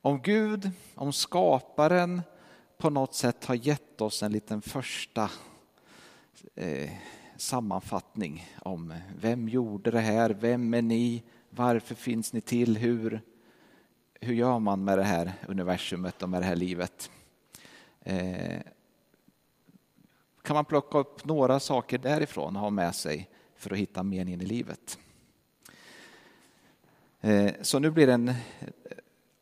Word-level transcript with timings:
Om 0.00 0.22
Gud, 0.22 0.70
om 0.94 1.12
skaparen 1.12 2.22
på 2.76 2.90
något 2.90 3.14
sätt 3.14 3.44
har 3.44 3.54
gett 3.54 4.00
oss 4.00 4.22
en 4.22 4.32
liten 4.32 4.62
första 4.62 5.30
eh, 6.54 6.90
sammanfattning 7.36 8.46
om 8.62 8.94
vem 9.20 9.48
gjorde 9.48 9.90
det 9.90 10.00
här, 10.00 10.30
vem 10.30 10.74
är 10.74 10.82
ni, 10.82 11.22
varför 11.50 11.94
finns 11.94 12.32
ni 12.32 12.40
till, 12.40 12.76
hur, 12.76 13.20
hur 14.20 14.34
gör 14.34 14.58
man 14.58 14.84
med 14.84 14.98
det 14.98 15.04
här 15.04 15.32
universumet 15.48 16.22
och 16.22 16.28
med 16.28 16.42
det 16.42 16.46
här 16.46 16.56
livet? 16.56 17.10
Eh, 18.00 18.60
kan 20.42 20.54
man 20.54 20.64
plocka 20.64 20.98
upp 20.98 21.24
några 21.24 21.60
saker 21.60 21.98
därifrån 21.98 22.56
och 22.56 22.62
ha 22.62 22.70
med 22.70 22.94
sig 22.94 23.30
för 23.56 23.72
att 23.72 23.78
hitta 23.78 24.02
meningen 24.02 24.40
i 24.40 24.46
livet. 24.46 24.98
Eh, 27.20 27.52
så 27.62 27.78
nu 27.78 27.90
blir 27.90 28.06
det 28.06 28.12
en 28.12 28.34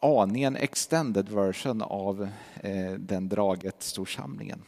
aningen 0.01 0.57
extended 0.57 1.29
version 1.29 1.83
av 1.83 2.29
eh, 2.61 2.93
den 2.93 3.29
draget 3.29 3.83
storsamlingen. 3.83 4.63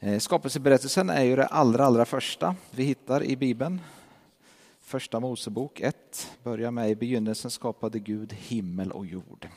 Eh, 0.00 0.18
skapelseberättelsen 0.18 1.10
är 1.10 1.24
ju 1.24 1.36
det 1.36 1.46
allra, 1.46 1.84
allra 1.84 2.04
första 2.04 2.56
vi 2.70 2.84
hittar 2.84 3.22
i 3.22 3.36
Bibeln. 3.36 3.80
Första 4.80 5.20
Mosebok 5.20 5.80
1 5.80 6.30
börjar 6.42 6.70
med 6.70 6.90
i 6.90 6.94
begynnelsen 6.94 7.50
skapade 7.50 7.98
Gud 7.98 8.32
himmel 8.32 8.92
och 8.92 9.06
jord. 9.06 9.48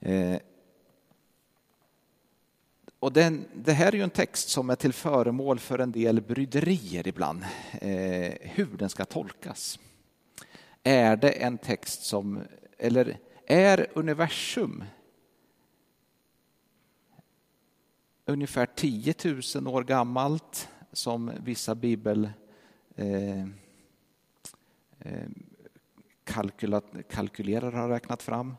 Eh, 0.00 0.38
och 2.98 3.12
den, 3.12 3.44
det 3.54 3.72
här 3.72 3.88
är 3.88 3.92
ju 3.92 4.02
en 4.02 4.10
text 4.10 4.48
som 4.48 4.70
är 4.70 4.76
till 4.76 4.92
föremål 4.92 5.58
för 5.58 5.78
en 5.78 5.92
del 5.92 6.20
bryderier 6.20 7.08
ibland, 7.08 7.42
eh, 7.72 8.32
hur 8.40 8.76
den 8.78 8.88
ska 8.88 9.04
tolkas. 9.04 9.78
Är 10.86 11.16
det 11.16 11.30
en 11.30 11.58
text 11.58 12.02
som, 12.02 12.42
eller 12.78 13.18
är 13.46 13.86
universum 13.94 14.84
ungefär 18.24 18.66
10 18.66 19.14
000 19.54 19.68
år 19.68 19.84
gammalt 19.84 20.68
som 20.92 21.32
vissa 21.44 21.74
bibel 21.74 22.30
eh, 22.94 23.40
eh 24.98 25.28
kalkylerare 27.08 27.76
har 27.76 27.88
räknat 27.88 28.22
fram. 28.22 28.56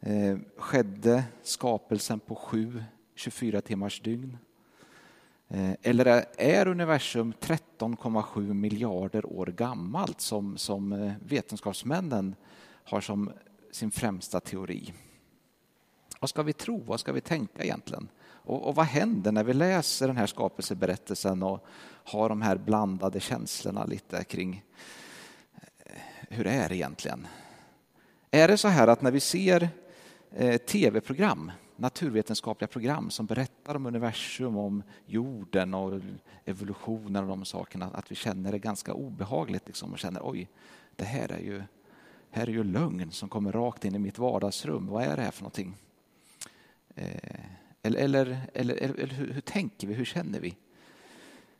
Eh, 0.00 0.38
skedde 0.56 1.24
skapelsen 1.42 2.20
på 2.20 2.34
sju 2.34 2.84
24 3.14 3.60
timmars 3.60 4.00
dygn? 4.00 4.38
Eh, 5.50 5.72
eller 5.82 6.24
är 6.36 6.68
universum 6.68 7.34
13,7 7.40 8.54
miljarder 8.54 9.26
år 9.26 9.46
gammalt 9.46 10.20
som, 10.20 10.58
som 10.58 10.92
eh, 10.92 11.12
vetenskapsmännen 11.20 12.34
har 12.84 13.00
som 13.00 13.32
sin 13.72 13.90
främsta 13.90 14.40
teori? 14.40 14.92
Vad 16.20 16.30
ska 16.30 16.42
vi 16.42 16.52
tro? 16.52 16.82
Vad 16.86 17.00
ska 17.00 17.12
vi 17.12 17.20
tänka 17.20 17.64
egentligen? 17.64 18.08
Och, 18.20 18.68
och 18.68 18.74
vad 18.74 18.86
händer 18.86 19.32
när 19.32 19.44
vi 19.44 19.52
läser 19.52 20.06
den 20.06 20.16
här 20.16 20.26
skapelseberättelsen 20.26 21.42
och 21.42 21.66
har 22.04 22.28
de 22.28 22.42
här 22.42 22.56
blandade 22.56 23.20
känslorna 23.20 23.84
lite 23.84 24.24
kring 24.24 24.62
eh, 25.54 25.92
hur 26.28 26.44
det 26.44 26.50
är 26.50 26.72
egentligen? 26.72 27.26
Är 28.30 28.48
det 28.48 28.56
så 28.56 28.68
här 28.68 28.88
att 28.88 29.02
när 29.02 29.10
vi 29.10 29.20
ser 29.20 29.68
tv-program 30.66 31.52
naturvetenskapliga 31.78 32.68
program 32.68 33.10
som 33.10 33.26
berättar 33.26 33.74
om 33.74 33.86
universum, 33.86 34.56
om 34.56 34.82
jorden 35.06 35.74
och 35.74 36.00
evolutionen 36.44 37.22
och 37.22 37.28
de 37.28 37.44
sakerna, 37.44 37.90
att 37.94 38.10
vi 38.10 38.14
känner 38.14 38.52
det 38.52 38.58
ganska 38.58 38.92
obehagligt 38.92 39.66
liksom, 39.66 39.92
och 39.92 39.98
känner 39.98 40.20
oj, 40.24 40.48
det 40.96 41.04
här 41.04 41.32
är 41.32 41.38
ju 41.38 41.62
här 42.30 42.46
är 42.46 42.52
ju 42.52 42.64
lögn 42.64 43.10
som 43.10 43.28
kommer 43.28 43.52
rakt 43.52 43.84
in 43.84 43.94
i 43.94 43.98
mitt 43.98 44.18
vardagsrum. 44.18 44.86
Vad 44.86 45.04
är 45.04 45.16
det 45.16 45.22
här 45.22 45.30
för 45.30 45.42
någonting? 45.42 45.76
Eh, 46.94 47.40
eller, 47.82 47.98
eller, 47.98 48.40
eller, 48.54 48.74
eller 48.74 49.14
hur, 49.14 49.32
hur, 49.32 49.40
tänker 49.40 49.86
vi? 49.86 49.94
Hur 49.94 50.04
känner 50.04 50.40
vi? 50.40 50.56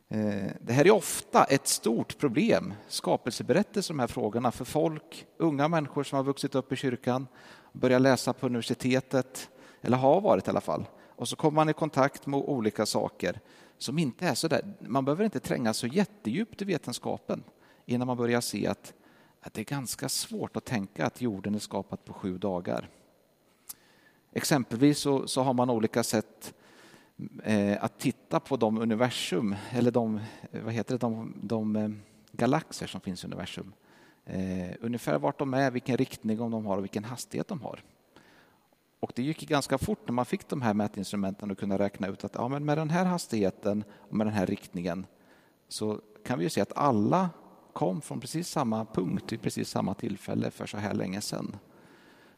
Eh, 0.09 0.53
det 0.61 0.73
här 0.73 0.87
är 0.87 0.91
ofta 0.91 1.45
ett 1.45 1.67
stort 1.67 2.19
problem, 2.19 2.75
skapelseberättelser, 2.89 3.95
de 3.95 4.01
här 4.01 4.07
frågorna, 4.07 4.53
för 4.53 4.65
folk, 4.65 5.27
unga 5.37 5.69
människor 5.69 6.03
som 6.03 6.17
har 6.17 6.25
vuxit 6.25 6.55
upp 6.55 6.73
i 6.73 6.77
kyrkan, 6.77 7.27
börjar 7.73 8.01
läsa 8.01 8.33
på 8.33 8.47
universitetet, 8.47 9.51
eller 9.81 9.97
har 9.97 10.21
varit 10.21 10.47
i 10.47 10.51
alla 10.51 10.61
fall. 10.61 10.85
Och 11.19 11.29
så 11.29 11.37
kommer 11.37 11.57
man 11.57 11.69
i 11.69 11.73
kontakt 11.73 12.27
med 12.27 12.41
olika 12.41 12.87
saker 12.87 13.41
som 13.79 13.99
inte 13.99 14.27
är 14.27 14.35
så 14.35 14.49
där. 14.49 14.75
Man 14.81 15.05
behöver 15.05 15.25
inte 15.25 15.41
tränga 15.41 15.75
så 15.75 15.87
jättedjupt 15.87 16.63
i 16.63 16.65
vetenskapen 16.65 17.43
innan 17.87 18.07
man 18.07 18.17
börjar 18.17 18.41
se 18.41 18.67
att, 18.67 18.95
att 19.41 19.55
det 19.55 19.61
är 19.61 19.65
ganska 19.65 20.09
svårt 20.09 20.57
att 20.57 20.65
tänka 20.65 21.07
att 21.07 21.21
jorden 21.21 21.55
är 21.55 21.59
skapad 21.59 22.05
på 22.05 22.13
sju 22.13 22.39
dagar. 22.39 22.89
Exempelvis 24.33 24.99
så, 24.99 25.27
så 25.27 25.43
har 25.43 25.55
man 25.55 25.71
olika 25.71 26.03
sätt 26.03 26.55
eh, 27.45 27.85
att 27.85 27.99
titta 27.99 28.41
på 28.41 28.57
de 28.57 28.79
universum, 28.79 29.55
eller 29.71 29.91
de, 29.91 30.21
vad 30.51 30.73
heter 30.73 30.95
det, 30.95 30.99
de, 30.99 31.35
de 31.43 31.77
eh, 31.77 31.91
galaxer 32.33 32.87
som 32.87 33.01
finns 33.01 33.25
i 33.25 33.27
universum. 33.27 33.73
Eh, 34.25 34.71
ungefär 34.81 35.19
vart 35.19 35.39
de 35.39 35.55
är, 35.55 35.71
vilken 35.71 35.97
riktning 35.97 36.37
de 36.39 36.67
har 36.67 36.77
och 36.77 36.85
vilken 36.85 37.05
hastighet 37.05 37.49
de 37.49 37.61
har. 37.61 37.83
Och 39.01 39.13
det 39.15 39.23
gick 39.23 39.49
ganska 39.49 39.79
fort 39.79 40.01
när 40.07 40.13
man 40.13 40.27
fick 40.27 40.49
de 40.49 40.63
här 40.63 40.75
mätinstrumenten 40.75 41.51
och 41.51 41.59
kunde 41.59 41.79
räkna 41.79 42.09
ut 42.09 42.25
att 42.25 42.35
ja, 42.35 42.49
men 42.49 42.65
med 42.65 42.79
den 42.79 42.91
här 42.91 43.05
hastigheten 43.05 43.85
och 43.91 44.17
med 44.17 44.27
den 44.27 44.35
här 44.35 44.47
riktningen 44.47 45.07
så 45.69 46.01
kan 46.25 46.39
vi 46.39 46.45
ju 46.45 46.51
se 46.51 46.61
att 46.61 46.77
alla 46.77 47.31
kom 47.73 48.01
från 48.01 48.21
precis 48.21 48.49
samma 48.49 48.85
punkt 48.85 49.33
vid 49.33 49.43
precis 49.43 49.69
samma 49.69 49.95
tillfälle 49.95 50.51
för 50.51 50.67
så 50.67 50.77
här 50.77 50.95
länge 50.95 51.21
sedan. 51.21 51.57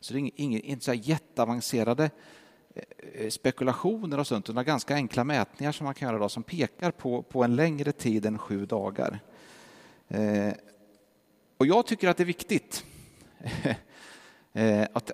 Så 0.00 0.15
det 0.15 0.20
är 0.20 0.31
inget, 0.37 0.65
inte 0.65 0.84
så 0.84 0.94
jätteavancerade 0.94 2.10
eh, 2.75 2.82
eh, 3.12 3.31
spekulationer 3.31 4.19
och 4.19 4.26
sånt, 4.26 4.50
utan 4.50 4.65
ganska 4.65 4.94
enkla 4.94 5.25
mätningar 5.25 5.72
som 5.72 5.84
man 5.84 5.94
kan 5.94 6.09
göra 6.09 6.19
då, 6.19 6.28
som 6.28 6.43
pekar 6.43 6.91
på, 6.91 7.22
på 7.22 7.44
en 7.44 7.56
längre 7.56 7.93
tid 7.93 8.26
än 8.26 8.38
sju 8.38 8.66
dagar. 8.66 9.20
Eh, 10.09 10.53
och 11.56 11.66
jag 11.66 11.87
tycker 11.87 12.09
att 12.09 12.16
det 12.16 12.22
är 12.22 12.25
viktigt 12.25 12.84
Eh, 14.53 14.87
att, 14.93 15.11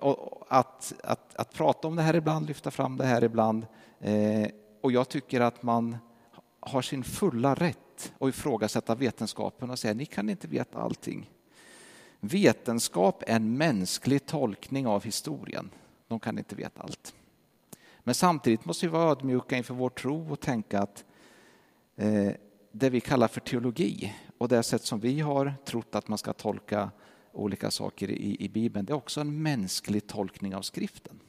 att, 0.49 0.93
att, 1.03 1.35
att, 1.35 1.55
prata 1.55 1.89
om 1.89 1.97
det 1.97 2.03
här 2.03 2.17
ibland, 2.17 2.47
lyfta 2.47 2.71
fram 2.71 2.97
det 2.97 3.05
här 3.05 3.25
ibland. 3.25 3.67
Eh, 4.01 4.49
och 4.81 4.93
jag 4.93 5.09
tycker 5.09 5.41
att 5.41 5.63
man 5.63 5.97
har 6.61 6.83
sin 6.83 7.05
fulla 7.05 7.55
rätt 7.55 8.13
att 8.21 8.29
ifrågasätta 8.29 8.95
vetenskapen 8.95 9.71
och 9.71 9.79
säga 9.79 9.95
ni 9.95 10.07
kan 10.07 10.31
inte 10.31 10.49
veta 10.49 10.79
allting. 10.79 11.31
Vetenskap 12.21 13.23
är 13.27 13.37
en 13.37 13.57
mänsklig 13.57 14.27
tolkning 14.27 14.87
av 14.87 15.05
historien. 15.05 15.71
De 16.09 16.21
kan 16.21 16.39
inte 16.39 16.55
veta 16.55 16.83
allt. 16.83 17.15
Men 17.99 18.15
samtidigt 18.15 18.65
måste 18.65 18.87
vi 18.87 18.93
vara 18.93 19.11
ödmjuka 19.11 19.57
inför 19.57 19.75
vår 19.75 19.91
tro 19.91 20.33
och 20.33 20.41
tänka 20.41 20.81
att 20.81 21.05
eh, 21.97 22.33
det 22.73 22.91
vi 22.91 23.01
kallar 23.01 23.29
för 23.29 23.41
teologi 23.41 24.15
och 24.39 24.49
det 24.49 24.63
sätt 24.63 24.83
som 24.85 25.01
vi 25.01 25.21
har 25.21 25.55
trott 25.65 25.95
att 25.95 26.09
man 26.09 26.19
ska 26.19 26.33
tolka 26.33 26.91
olika 27.37 27.71
saker 27.71 28.11
i, 28.11 28.37
i 28.45 28.49
Bibeln, 28.49 28.87
det 28.87 28.93
är 28.93 28.97
också 28.97 29.21
en 29.21 29.43
mänsklig 29.43 30.07
tolkning 30.07 30.55
av 30.55 30.63
skriften. 30.63 31.21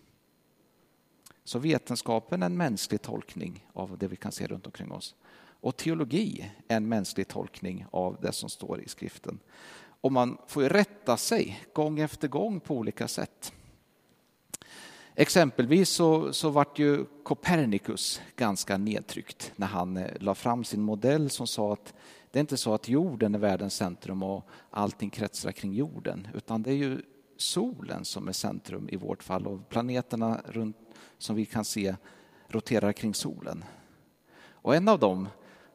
Så 1.44 1.60
vetenskapen 1.60 2.42
är 2.42 2.46
en 2.46 2.58
mänsklig 2.58 3.02
tolkning 3.02 3.66
av 3.74 3.98
det 3.98 4.08
vi 4.08 4.16
kan 4.16 4.32
se 4.32 4.48
runt 4.48 4.66
omkring 4.66 4.92
oss. 4.92 5.16
Och 5.62 5.78
teologi 5.78 6.52
är 6.68 6.78
en 6.78 6.88
mänsklig 6.88 7.28
tolkning 7.28 7.86
av 7.92 8.18
det 8.22 8.32
som 8.32 8.50
står 8.50 8.82
i 8.82 8.90
skriften. 8.90 9.40
Och 10.02 10.12
man 10.12 10.38
får 10.48 10.64
ju 10.64 10.70
rätta 10.70 11.18
sig 11.18 11.64
gång 11.74 12.00
efter 12.00 12.28
gång 12.28 12.60
på 12.60 12.76
olika 12.76 13.08
sätt. 13.08 13.54
Exempelvis 15.16 15.90
så, 15.90 16.34
så 16.34 16.50
vart 16.50 16.80
ju 16.80 17.06
Copernicus 17.24 18.22
ganska 18.36 18.78
nedtryckt 18.78 19.52
när 19.56 19.68
han 19.68 19.98
eh, 19.98 20.08
la 20.20 20.36
fram 20.36 20.64
sin 20.64 20.82
modell 20.82 21.30
som 21.30 21.48
sa 21.48 21.74
att 21.74 21.94
det 22.38 22.40
är 22.40 22.42
inte 22.42 22.58
så 22.58 22.74
att 22.74 22.90
jorden 22.90 23.36
är 23.36 23.40
världens 23.40 23.76
centrum 23.76 24.24
och 24.24 24.48
allting 24.70 25.10
kretsar 25.10 25.52
kring 25.52 25.74
jorden, 25.74 26.28
utan 26.34 26.64
det 26.64 26.72
är 26.72 26.76
ju 26.76 27.02
solen 27.38 28.06
som 28.06 28.28
är 28.28 28.32
centrum 28.32 28.90
i 28.90 28.96
vårt 28.96 29.24
fall 29.24 29.48
och 29.48 29.70
planeterna 29.70 30.42
runt, 30.46 30.78
som 31.18 31.36
vi 31.36 31.46
kan 31.46 31.66
se 31.66 31.96
roterar 32.48 32.94
kring 32.94 33.14
solen. 33.14 33.64
Och 34.52 34.76
en 34.76 34.88
av 34.88 35.00
dem 35.00 35.30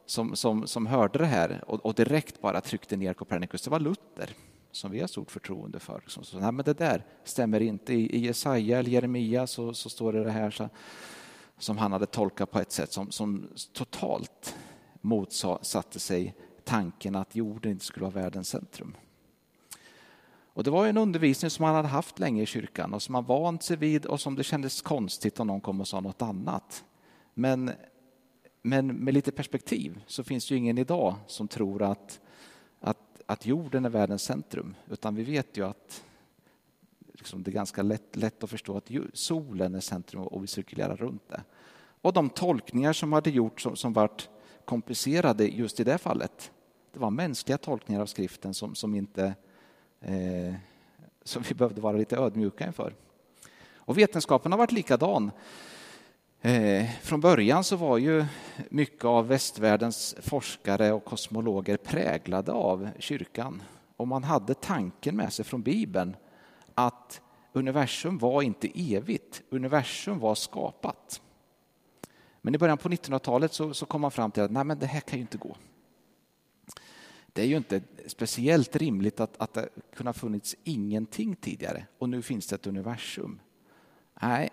som, 0.05 0.35
som, 0.35 0.67
som 0.67 0.85
hörde 0.85 1.19
det 1.19 1.25
här 1.25 1.63
och, 1.67 1.85
och, 1.85 1.93
direkt 1.93 2.41
bara 2.41 2.61
tryckte 2.61 2.97
ner 2.97 3.13
Copernicus, 3.13 3.61
det 3.61 3.69
var 3.69 3.79
Luther 3.79 4.29
som 4.71 4.91
vi 4.91 4.99
har 4.99 5.07
stort 5.07 5.31
förtroende 5.31 5.79
för. 5.79 6.03
Så, 6.07 6.23
så, 6.23 6.39
nej, 6.39 6.51
men 6.51 6.65
det 6.65 6.73
där 6.73 7.05
stämmer 7.23 7.59
inte. 7.59 7.93
I, 7.93 8.15
i 8.15 8.19
Jesaja 8.19 8.79
eller 8.79 8.89
Jeremia 8.89 9.47
så, 9.47 9.73
så 9.73 9.89
står 9.89 10.13
det 10.13 10.23
det 10.23 10.31
här 10.31 10.51
så, 10.51 10.69
som 11.57 11.77
han 11.77 11.91
hade 11.91 12.05
tolkat 12.05 12.51
på 12.51 12.59
ett 12.59 12.71
sätt 12.71 12.91
som, 12.91 13.11
som 13.11 13.49
totalt 13.73 14.55
motsatte 15.03 15.99
sig 15.99 16.35
tanken 16.63 17.15
att 17.15 17.35
jorden 17.35 17.71
inte 17.71 17.85
skulle 17.85 18.05
vara 18.05 18.23
världens 18.23 18.49
centrum. 18.49 18.95
Och 20.53 20.63
det 20.63 20.71
var 20.71 20.87
en 20.87 20.97
undervisning 20.97 21.49
som 21.49 21.65
han 21.65 21.75
hade 21.75 21.87
haft 21.87 22.19
länge 22.19 22.43
i 22.43 22.45
kyrkan 22.45 22.93
och 22.93 23.01
som 23.01 23.15
han 23.15 23.25
vant 23.25 23.63
sig 23.63 23.77
vid 23.77 24.05
och 24.05 24.21
som 24.21 24.35
det 24.35 24.43
kändes 24.43 24.81
konstigt 24.81 25.39
om 25.39 25.47
någon 25.47 25.61
kom 25.61 25.81
och 25.81 25.87
sa 25.87 25.99
något 25.99 26.21
annat. 26.21 26.83
Men, 27.33 27.71
men 28.61 28.87
med 28.87 29.13
lite 29.13 29.31
perspektiv 29.31 30.01
så 30.07 30.23
finns 30.23 30.47
det 30.47 30.53
ju 30.53 30.57
ingen 30.57 30.77
idag 30.77 31.15
som 31.27 31.47
tror 31.47 31.81
att, 31.83 32.21
att, 32.79 33.21
att 33.25 33.45
jorden 33.45 33.85
är 33.85 33.89
världens 33.89 34.23
centrum, 34.23 34.75
utan 34.89 35.15
vi 35.15 35.23
vet 35.23 35.57
ju 35.57 35.65
att 35.65 36.03
liksom 37.13 37.43
det 37.43 37.51
är 37.51 37.53
ganska 37.53 37.81
lätt, 37.81 38.15
lätt 38.15 38.43
att 38.43 38.49
förstå 38.49 38.77
att 38.77 38.91
solen 39.13 39.75
är 39.75 39.79
centrum 39.79 40.23
och 40.23 40.43
vi 40.43 40.47
cirkulerar 40.47 40.95
runt 40.95 41.29
det. 41.29 41.43
Och 42.01 42.13
de 42.13 42.29
tolkningar 42.29 42.93
som 42.93 43.13
hade 43.13 43.29
gjorts 43.29 43.63
som, 43.63 43.75
som 43.75 43.93
varit 43.93 44.29
komplicerade 44.65 45.47
just 45.47 45.79
i 45.79 45.83
det 45.83 45.97
fallet, 45.97 46.51
det 46.93 46.99
var 46.99 47.11
mänskliga 47.11 47.57
tolkningar 47.57 48.01
av 48.01 48.05
skriften 48.05 48.53
som, 48.53 48.75
som 48.75 48.95
inte 48.95 49.33
eh, 50.01 50.53
som 51.23 51.43
vi 51.49 51.55
behövde 51.55 51.81
vara 51.81 51.97
lite 51.97 52.17
ödmjuka 52.17 52.67
inför. 52.67 52.95
Och 53.75 53.97
vetenskapen 53.97 54.51
har 54.51 54.59
varit 54.59 54.71
likadan. 54.71 55.31
Eh, 56.41 56.89
från 57.01 57.21
början 57.21 57.63
så 57.63 57.75
var 57.75 57.97
ju 57.97 58.25
mycket 58.69 59.05
av 59.05 59.27
västvärldens 59.27 60.15
forskare 60.21 60.91
och 60.91 61.05
kosmologer 61.05 61.77
präglade 61.77 62.51
av 62.51 62.89
kyrkan. 62.99 63.63
Och 63.97 64.07
man 64.07 64.23
hade 64.23 64.53
tanken 64.53 65.15
med 65.15 65.33
sig 65.33 65.45
från 65.45 65.61
Bibeln 65.61 66.15
att 66.73 67.21
universum 67.53 68.17
var 68.17 68.41
inte 68.41 68.93
evigt, 68.93 69.41
universum 69.49 70.19
var 70.19 70.35
skapat. 70.35 71.21
Men 72.45 72.55
i 72.55 72.57
början 72.57 72.77
på 72.77 72.89
1900-talet 72.89 73.53
så, 73.53 73.73
så 73.73 73.85
kom 73.85 74.01
man 74.01 74.11
fram 74.11 74.31
till 74.31 74.43
att 74.43 74.51
nej, 74.51 74.63
men 74.63 74.79
det 74.79 74.85
här 74.85 74.99
kan 74.99 75.19
ju 75.19 75.21
inte 75.21 75.37
gå. 75.37 75.55
Det 77.33 77.41
är 77.41 77.45
ju 77.45 77.57
inte 77.57 77.81
speciellt 78.07 78.75
rimligt 78.75 79.19
att, 79.19 79.37
att 79.37 79.53
det 79.53 79.69
kunde 79.95 80.07
ha 80.07 80.13
funnits 80.13 80.55
ingenting 80.63 81.35
tidigare 81.35 81.85
och 81.97 82.09
nu 82.09 82.21
finns 82.21 82.47
det 82.47 82.55
ett 82.55 82.67
universum. 82.67 83.39
Nej, 84.21 84.49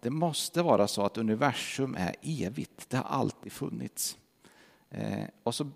det 0.00 0.10
måste 0.10 0.62
vara 0.62 0.88
så 0.88 1.02
att 1.02 1.18
universum 1.18 1.96
är 1.98 2.14
evigt. 2.22 2.90
Det 2.90 2.96
har 2.96 3.04
alltid 3.04 3.52
funnits. 3.52 4.18
Eh, 4.90 5.24
och 5.42 5.54
så 5.54 5.70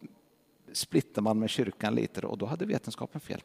splittar 0.73 1.23
man 1.23 1.39
med 1.39 1.51
kyrkan 1.51 1.95
lite 1.95 2.27
och 2.27 2.39
då 2.39 2.47
hade 2.47 2.67
vetenskapen 2.67 3.21
fel. 3.21 3.43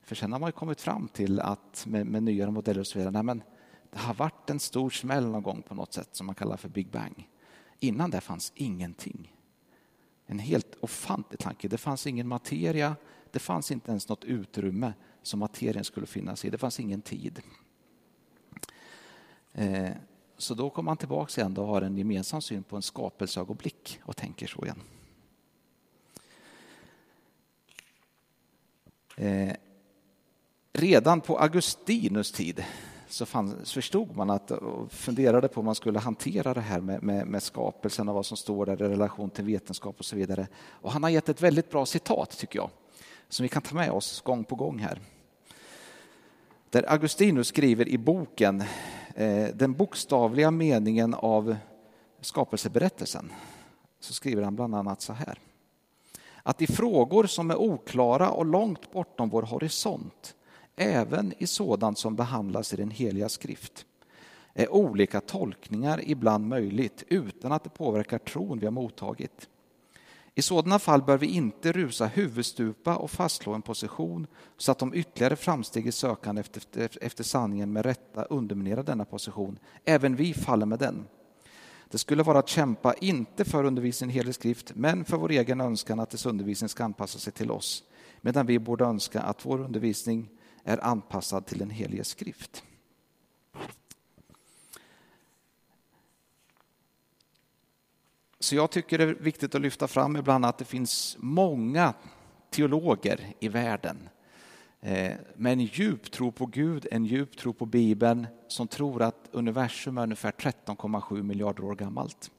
För 0.00 0.14
sen 0.14 0.32
har 0.32 0.38
man 0.38 0.52
kommit 0.52 0.80
fram 0.80 1.08
till 1.08 1.40
att 1.40 1.86
med, 1.86 2.06
med 2.06 2.22
nyare 2.22 2.50
modeller 2.50 2.80
och 2.80 2.86
så 2.86 2.98
vidare, 2.98 3.12
nej 3.12 3.22
men 3.22 3.42
det 3.96 4.02
har 4.02 4.14
varit 4.14 4.50
en 4.50 4.60
stor 4.60 4.90
smäll 4.90 5.26
någon 5.26 5.42
gång 5.42 5.62
på 5.62 5.74
något 5.74 5.92
sätt 5.92 6.08
som 6.12 6.26
man 6.26 6.34
kallar 6.34 6.56
för 6.56 6.68
Big 6.68 6.90
Bang. 6.90 7.28
Innan 7.80 8.10
det 8.10 8.20
fanns 8.20 8.52
ingenting. 8.54 9.32
En 10.26 10.38
helt 10.38 10.76
ofantlig 10.80 11.40
tanke. 11.40 11.68
Det 11.68 11.78
fanns 11.78 12.06
ingen 12.06 12.28
materia, 12.28 12.96
det 13.30 13.38
fanns 13.38 13.70
inte 13.70 13.90
ens 13.90 14.08
något 14.08 14.24
utrymme 14.24 14.92
som 15.22 15.40
materien 15.40 15.84
skulle 15.84 16.06
finnas 16.06 16.44
i. 16.44 16.50
Det 16.50 16.58
fanns 16.58 16.80
ingen 16.80 17.02
tid. 17.02 17.42
Eh, 19.52 19.92
så 20.36 20.54
då 20.54 20.70
kommer 20.70 20.90
man 20.90 20.96
tillbaka 20.96 21.40
igen 21.40 21.56
och 21.56 21.66
har 21.66 21.82
en 21.82 21.96
gemensam 21.96 22.42
syn 22.42 22.62
på 22.62 22.76
en 22.76 22.82
skapelseögonblick 22.82 24.00
och 24.02 24.16
tänker 24.16 24.46
så 24.46 24.64
igen. 24.64 24.82
Eh, 29.16 29.56
redan 30.72 31.20
på 31.20 31.38
Augustinus 31.38 32.32
tid 32.32 32.64
så 33.08 33.26
fanns, 33.26 33.72
förstod 33.72 34.16
man 34.16 34.30
att, 34.30 34.50
och 34.50 34.92
funderade 34.92 35.48
på 35.48 35.60
hur 35.60 35.64
man 35.64 35.74
skulle 35.74 35.98
hantera 35.98 36.54
det 36.54 36.60
här 36.60 36.80
med, 36.80 37.02
med, 37.02 37.26
med, 37.26 37.42
skapelsen 37.42 38.08
och 38.08 38.14
vad 38.14 38.26
som 38.26 38.36
står 38.36 38.66
där 38.66 38.82
i 38.82 38.88
relation 38.88 39.30
till 39.30 39.44
vetenskap 39.44 39.98
och 39.98 40.04
så 40.04 40.16
vidare. 40.16 40.48
Och 40.68 40.92
han 40.92 41.02
har 41.02 41.10
gett 41.10 41.28
ett 41.28 41.42
väldigt 41.42 41.70
bra 41.70 41.86
citat, 41.86 42.38
tycker 42.38 42.58
jag, 42.58 42.70
som 43.28 43.42
vi 43.42 43.48
kan 43.48 43.62
ta 43.62 43.74
med 43.74 43.90
oss 43.90 44.20
gång 44.20 44.44
på 44.44 44.54
gång 44.54 44.78
här. 44.78 45.00
Där 46.70 46.90
Augustinus 46.90 47.48
skriver 47.48 47.88
i 47.88 47.98
boken 47.98 48.64
eh, 49.14 49.48
den 49.54 49.72
bokstavliga 49.72 50.50
meningen 50.50 51.14
av 51.14 51.56
skapelseberättelsen 52.20 53.32
så 54.00 54.12
skriver 54.12 54.42
han 54.42 54.56
bland 54.56 54.74
annat 54.74 55.00
så 55.00 55.12
här. 55.12 55.38
Att 56.42 56.62
i 56.62 56.66
frågor 56.66 57.26
som 57.26 57.50
är 57.50 57.56
oklara 57.56 58.30
och 58.30 58.46
långt 58.46 58.92
bortom 58.92 59.28
vår 59.28 59.42
horisont 59.42 60.35
även 60.76 61.34
i 61.38 61.46
sådant 61.46 61.98
som 61.98 62.16
behandlas 62.16 62.72
i 62.72 62.76
den 62.76 62.90
heliga 62.90 63.28
skrift 63.28 63.86
är 64.54 64.72
olika 64.72 65.20
tolkningar 65.20 66.00
ibland 66.04 66.48
möjligt 66.48 67.04
utan 67.08 67.52
att 67.52 67.64
det 67.64 67.70
påverkar 67.70 68.18
tron 68.18 68.58
vi 68.58 68.66
har 68.66 68.72
mottagit. 68.72 69.48
I 70.34 70.42
sådana 70.42 70.78
fall 70.78 71.02
bör 71.02 71.18
vi 71.18 71.26
inte 71.26 71.72
rusa 71.72 72.06
huvudstupa 72.06 72.96
och 72.96 73.10
fastslå 73.10 73.54
en 73.54 73.62
position 73.62 74.26
så 74.56 74.72
att 74.72 74.78
de 74.78 74.94
ytterligare 74.94 75.36
framsteg 75.36 75.86
i 75.86 75.92
sökande 75.92 76.40
efter, 76.40 76.98
efter 77.00 77.24
sanningen 77.24 77.72
med 77.72 77.84
rätta 77.84 78.24
underminerar 78.24 78.82
denna 78.82 79.04
position. 79.04 79.58
Även 79.84 80.16
vi 80.16 80.34
faller 80.34 80.66
med 80.66 80.78
den. 80.78 81.06
Det 81.90 81.98
skulle 81.98 82.22
vara 82.22 82.38
att 82.38 82.48
kämpa, 82.48 82.94
inte 82.94 83.44
för 83.44 83.64
undervisningen 83.64 84.14
i 84.16 84.18
helig 84.18 84.34
skrift, 84.34 84.72
men 84.74 85.04
för 85.04 85.16
vår 85.16 85.30
egen 85.30 85.60
önskan 85.60 86.00
att 86.00 86.10
dess 86.10 86.26
undervisning 86.26 86.68
ska 86.68 86.84
anpassa 86.84 87.18
sig 87.18 87.32
till 87.32 87.50
oss, 87.50 87.84
medan 88.20 88.46
vi 88.46 88.58
borde 88.58 88.84
önska 88.84 89.20
att 89.20 89.46
vår 89.46 89.60
undervisning 89.60 90.28
är 90.66 90.84
anpassad 90.84 91.46
till 91.46 91.58
den 91.58 91.70
helige 91.70 92.04
skrift. 92.04 92.64
Så 98.38 98.56
jag 98.56 98.70
tycker 98.70 98.98
det 98.98 99.04
är 99.04 99.14
viktigt 99.14 99.54
att 99.54 99.60
lyfta 99.60 99.88
fram 99.88 100.16
ibland 100.16 100.44
att 100.44 100.58
det 100.58 100.64
finns 100.64 101.16
många 101.18 101.94
teologer 102.50 103.34
i 103.40 103.48
världen 103.48 104.08
eh, 104.80 105.12
med 105.36 105.52
en 105.52 105.60
djup 105.60 106.10
tro 106.10 106.32
på 106.32 106.46
Gud, 106.46 106.86
en 106.90 107.04
djup 107.04 107.36
tro 107.36 107.52
på 107.52 107.66
Bibeln 107.66 108.26
som 108.48 108.68
tror 108.68 109.02
att 109.02 109.28
universum 109.32 109.98
är 109.98 110.02
ungefär 110.02 110.32
13,7 110.32 111.22
miljarder 111.22 111.64
år 111.64 111.74
gammalt. 111.74 112.30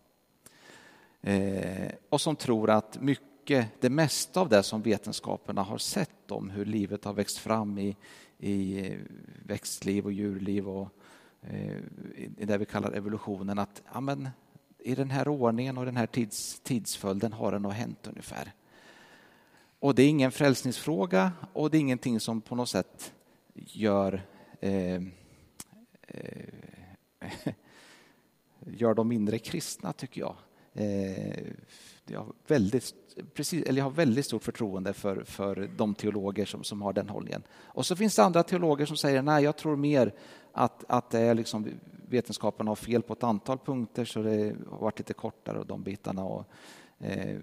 Eh, 1.21 1.91
och 2.09 2.21
som 2.21 2.35
tror 2.35 2.69
att 2.69 3.01
mycket 3.01 3.26
mycket, 3.49 3.81
det 3.81 3.89
mesta 3.89 4.41
av 4.41 4.49
det 4.49 4.63
som 4.63 4.81
vetenskaperna 4.81 5.63
har 5.63 5.77
sett 5.77 6.31
om 6.31 6.49
hur 6.49 6.65
livet 6.65 7.05
har 7.05 7.13
växt 7.13 7.37
fram 7.37 7.77
i, 7.77 7.95
i 8.37 8.87
eh, 8.87 8.97
växtliv 9.45 10.05
och 10.05 10.11
djurliv 10.11 10.69
och 10.69 10.89
eh, 11.41 11.77
i 12.37 12.45
det 12.45 12.57
vi 12.57 12.65
kallar 12.65 12.91
evolutionen, 12.91 13.59
att 13.59 13.81
ja, 13.93 14.01
men, 14.01 14.29
i 14.79 14.95
den 14.95 15.11
här 15.11 15.27
ordningen 15.27 15.77
och 15.77 15.85
den 15.85 15.97
här 15.97 16.07
tids, 16.07 16.59
tidsföljden 16.59 17.33
har 17.33 17.51
det 17.51 17.59
nog 17.59 17.71
hänt 17.71 18.07
ungefär. 18.07 18.51
Och 19.79 19.95
det 19.95 20.03
är 20.03 20.09
ingen 20.09 20.31
frälsningsfråga 20.31 21.31
och 21.53 21.71
det 21.71 21.77
är 21.77 21.79
ingenting 21.79 22.19
som 22.19 22.41
på 22.41 22.55
något 22.55 22.69
sätt 22.69 23.13
gör 23.53 24.21
eh, 24.59 25.01
eh, 26.07 26.49
gör 28.59 28.93
dem 28.93 29.07
mindre 29.07 29.39
kristna, 29.39 29.93
tycker 29.93 30.21
jag. 30.21 30.35
Eh, 30.77 31.43
jag 32.05 32.19
har 32.19 32.33
väldigt, 32.47 32.93
precis, 33.33 33.65
eller 33.65 33.77
jag 33.77 33.85
har 33.85 33.91
väldigt 33.91 34.25
stort 34.25 34.43
förtroende 34.43 34.93
för, 34.93 35.23
för 35.23 35.69
de 35.77 35.95
teologer 35.95 36.45
som, 36.45 36.63
som 36.63 36.81
har 36.81 36.93
den 36.93 37.09
hållningen. 37.09 37.43
Och 37.51 37.85
så 37.85 37.95
finns 37.95 38.15
det 38.15 38.23
andra 38.23 38.43
teologer 38.43 38.85
som 38.85 38.97
säger 38.97 39.21
nej, 39.21 39.43
jag 39.43 39.57
tror 39.57 39.75
mer 39.75 40.13
att, 40.51 40.83
att 40.87 41.09
det 41.09 41.19
är 41.19 41.33
liksom, 41.33 41.67
vetenskapen 42.09 42.67
har 42.67 42.75
fel 42.75 43.01
på 43.01 43.13
ett 43.13 43.23
antal 43.23 43.57
punkter 43.57 44.05
så 44.05 44.21
det 44.21 44.55
har 44.69 44.79
varit 44.79 44.99
lite 44.99 45.13
kortare 45.13 45.59
och 45.59 45.65
de 45.65 45.83
bitarna. 45.83 46.23
Och, 46.23 46.45
eh, 46.99 47.39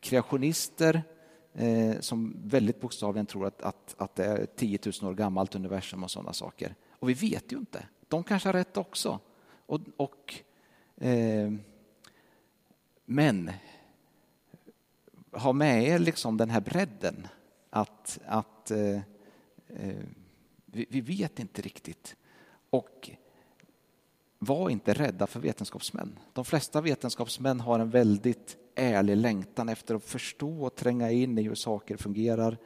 kreationister 0.00 1.02
eh, 1.54 2.00
som 2.00 2.36
väldigt 2.44 2.80
bokstavligen 2.80 3.26
tror 3.26 3.46
att, 3.46 3.62
att, 3.62 3.94
att 3.98 4.14
det 4.14 4.24
är 4.24 4.46
10 4.56 4.78
000 5.02 5.10
år 5.10 5.14
gammalt 5.14 5.54
universum 5.54 6.04
och 6.04 6.10
sådana 6.10 6.32
saker. 6.32 6.74
Och 6.90 7.08
vi 7.08 7.14
vet 7.14 7.52
ju 7.52 7.56
inte. 7.56 7.86
De 8.08 8.24
kanske 8.24 8.48
har 8.48 8.52
rätt 8.52 8.76
också. 8.76 9.20
Och, 9.66 9.80
och 9.96 10.34
eh, 10.96 11.52
men 13.06 13.50
ha 15.32 15.52
med 15.52 15.84
er 15.84 15.98
liksom 15.98 16.36
den 16.36 16.50
här 16.50 16.60
bredden 16.60 17.28
att, 17.70 18.18
att 18.26 18.70
eh, 18.70 18.96
eh, 19.68 20.04
vi, 20.66 20.86
vi, 20.90 21.00
vet 21.00 21.38
inte 21.38 21.62
riktigt. 21.62 22.16
Och 22.70 23.10
var 24.38 24.70
inte 24.70 24.94
rädda 24.94 25.26
för 25.26 25.40
vetenskapsmän. 25.40 26.18
De 26.32 26.44
flesta 26.44 26.80
vetenskapsmän 26.80 27.60
har 27.60 27.78
en 27.78 27.90
väldigt 27.90 28.56
ärlig 28.74 29.16
längtan 29.16 29.68
efter 29.68 29.94
att 29.94 30.04
förstå 30.04 30.64
och 30.64 30.74
tränga 30.74 31.10
in 31.10 31.38
i 31.38 31.42
hur 31.42 31.54
saker 31.54 31.96
fungerar. 31.96 32.58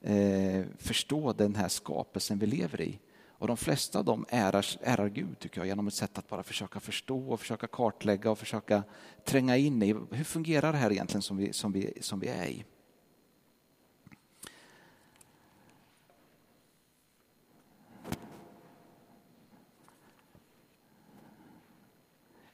Eh, 0.00 0.64
förstå 0.78 1.32
den 1.32 1.54
här 1.54 1.68
skapelsen 1.68 2.38
vi 2.38 2.46
lever 2.46 2.80
i. 2.80 2.98
Och 3.38 3.46
de 3.46 3.56
flesta 3.56 3.98
av 3.98 4.04
dem 4.04 4.26
ärar, 4.28 4.66
ärar 4.80 5.08
Gud 5.08 5.38
tycker 5.38 5.60
jag 5.60 5.66
genom 5.66 5.86
ett 5.86 5.94
sätt 5.94 6.18
att 6.18 6.28
bara 6.28 6.42
försöka 6.42 6.80
förstå 6.80 7.28
och 7.28 7.40
försöka 7.40 7.66
kartlägga 7.66 8.30
och 8.30 8.38
försöka 8.38 8.82
tränga 9.24 9.56
in 9.56 9.82
i 9.82 9.94
hur 10.10 10.24
fungerar 10.24 10.72
det 10.72 10.78
här 10.78 10.92
egentligen 10.92 11.22
som 11.22 11.36
vi, 11.36 11.52
som 11.52 11.72
vi, 11.72 11.92
som 12.00 12.20
vi 12.20 12.28
är 12.28 12.46
i. 12.46 12.64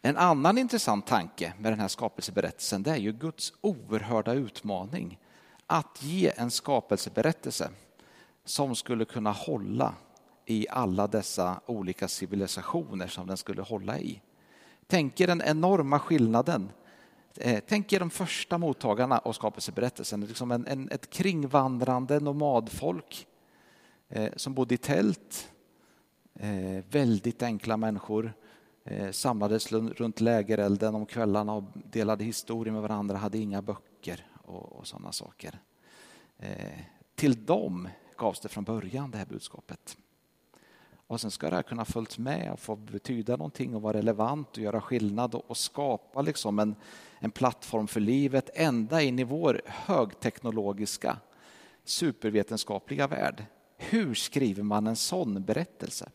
En 0.04 0.16
annan 0.16 0.58
intressant 0.58 1.06
tanke 1.06 1.52
med 1.58 1.72
den 1.72 1.80
här 1.80 1.88
skapelseberättelsen 1.88 2.82
det 2.82 2.90
är 2.90 2.96
ju 2.96 3.12
Guds 3.12 3.52
oerhörda 3.60 4.32
utmaning 4.32 5.18
att 5.66 6.02
ge 6.02 6.32
en 6.36 6.50
skapelseberättelse 6.50 7.70
som 8.44 8.76
skulle 8.76 9.04
kunna 9.04 9.32
hålla 9.32 9.94
i 10.46 10.66
alla 10.70 11.06
dessa 11.06 11.60
olika 11.66 12.08
civilisationer 12.08 13.06
som 13.06 13.26
den 13.26 13.36
skulle 13.36 13.62
hålla 13.62 13.98
i. 13.98 14.22
Tänk 14.86 15.20
er 15.20 15.26
den 15.26 15.42
enorma 15.42 15.98
skillnaden 15.98 16.70
eh, 17.36 17.62
tänk 17.68 17.92
er 17.92 18.00
de 18.00 18.10
första 18.10 18.58
mottagarna 18.58 19.18
av 19.18 19.32
skapelseberättelsen, 19.32 20.20
liksom 20.20 20.50
en, 20.50 20.66
en, 20.66 20.88
ett 20.90 21.10
kringvandrande 21.10 22.20
nomadfolk 22.20 23.26
eh, 24.08 24.32
som 24.36 24.54
bodde 24.54 24.74
i 24.74 24.78
tält. 24.78 25.52
Eh, 26.34 26.84
väldigt 26.90 27.42
enkla 27.42 27.76
människor 27.76 28.32
eh, 28.84 29.10
samlades 29.10 29.72
runt 29.72 30.20
lägerelden 30.20 30.94
om 30.94 31.06
kvällarna 31.06 31.54
och 31.54 31.64
delade 31.74 32.24
historier 32.24 32.72
med 32.72 32.82
varandra, 32.82 33.16
hade 33.16 33.38
inga 33.38 33.62
böcker 33.62 34.26
och, 34.44 34.72
och 34.72 34.86
sådana 34.86 35.12
saker. 35.12 35.58
Eh, 36.38 36.78
till 37.14 37.44
dem 37.44 37.88
gavs 38.16 38.40
det 38.40 38.48
från 38.48 38.64
början 38.64 39.10
det 39.10 39.18
här 39.18 39.26
budskapet. 39.26 39.96
Och 41.12 41.20
sen 41.20 41.30
ska 41.30 41.50
det 41.50 41.56
här 41.56 41.62
kunna 41.62 41.84
följt 41.84 42.18
med 42.18 42.52
och 42.52 42.60
få 42.60 42.76
betyda 42.76 43.36
någonting 43.36 43.74
och 43.74 43.82
vara 43.82 43.96
relevant 43.96 44.56
och 44.56 44.62
göra 44.62 44.80
skillnad 44.80 45.34
och, 45.34 45.50
och 45.50 45.56
skapa 45.56 46.22
liksom 46.22 46.58
en, 46.58 46.74
en 47.18 47.30
plattform 47.30 47.86
för 47.86 48.00
livet 48.00 48.50
ända 48.54 49.02
in 49.02 49.18
i 49.18 49.24
vår 49.24 49.62
högteknologiska 49.66 51.16
supervetenskapliga 51.84 53.06
värld. 53.06 53.44
Hur 53.76 54.14
skriver 54.14 54.62
man 54.62 54.86
en 54.86 54.96
sån 54.96 55.44
berättelse? 55.44 56.10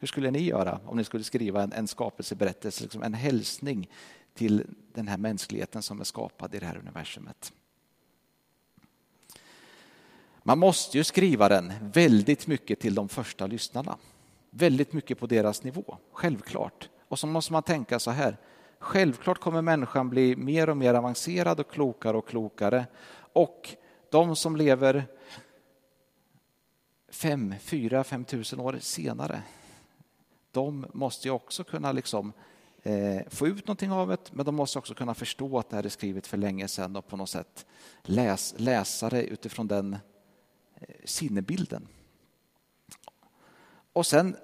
Hur 0.00 0.06
skulle 0.08 0.30
ni 0.30 0.42
göra 0.42 0.80
om 0.84 0.96
ni 0.96 1.04
skulle 1.04 1.24
skriva 1.24 1.62
en, 1.62 1.72
en 1.72 1.88
skapelseberättelse, 1.88 2.82
liksom 2.82 3.02
en 3.02 3.14
hälsning 3.14 3.90
till 4.34 4.66
den 4.94 5.08
här 5.08 5.18
mänskligheten 5.18 5.82
som 5.82 6.00
är 6.00 6.04
skapad 6.04 6.54
i 6.54 6.58
det 6.58 6.66
här 6.66 6.78
universumet? 6.78 7.52
Man 10.48 10.58
måste 10.58 10.98
ju 10.98 11.04
skriva 11.04 11.48
den 11.48 11.72
väldigt 11.80 12.46
mycket 12.46 12.80
till 12.80 12.94
de 12.94 13.08
första 13.08 13.46
lyssnarna. 13.46 13.96
Väldigt 14.50 14.92
mycket 14.92 15.18
på 15.18 15.26
deras 15.26 15.62
nivå, 15.62 15.96
självklart. 16.12 16.88
Och 17.08 17.18
så 17.18 17.26
måste 17.26 17.52
man 17.52 17.62
tänka 17.62 17.98
så 17.98 18.10
här. 18.10 18.36
Självklart 18.78 19.38
kommer 19.38 19.62
människan 19.62 20.10
bli 20.10 20.36
mer 20.36 20.68
och 20.68 20.76
mer 20.76 20.94
avancerad 20.94 21.60
och 21.60 21.70
klokare 21.70 22.16
och 22.16 22.28
klokare. 22.28 22.86
Och 23.32 23.76
de 24.10 24.36
som 24.36 24.56
lever 24.56 25.04
fem, 27.08 27.54
fyra, 27.60 28.04
fem 28.04 28.24
tusen 28.24 28.60
år 28.60 28.78
senare, 28.80 29.42
de 30.50 30.86
måste 30.92 31.28
ju 31.28 31.32
också 31.32 31.64
kunna 31.64 31.92
liksom, 31.92 32.32
eh, 32.82 33.20
få 33.28 33.46
ut 33.46 33.66
någonting 33.66 33.92
av 33.92 34.08
det, 34.08 34.32
men 34.32 34.46
de 34.46 34.54
måste 34.54 34.78
också 34.78 34.94
kunna 34.94 35.14
förstå 35.14 35.58
att 35.58 35.70
det 35.70 35.76
här 35.76 35.84
är 35.84 35.88
skrivet 35.88 36.26
för 36.26 36.36
länge 36.36 36.68
sedan 36.68 36.96
och 36.96 37.06
på 37.06 37.16
något 37.16 37.30
sätt 37.30 37.66
läs, 38.02 38.54
läsa 38.58 39.10
det 39.10 39.22
utifrån 39.22 39.68
den 39.68 39.96
sinnebilden. 41.04 41.88
Och 43.92 44.06
sen 44.06 44.36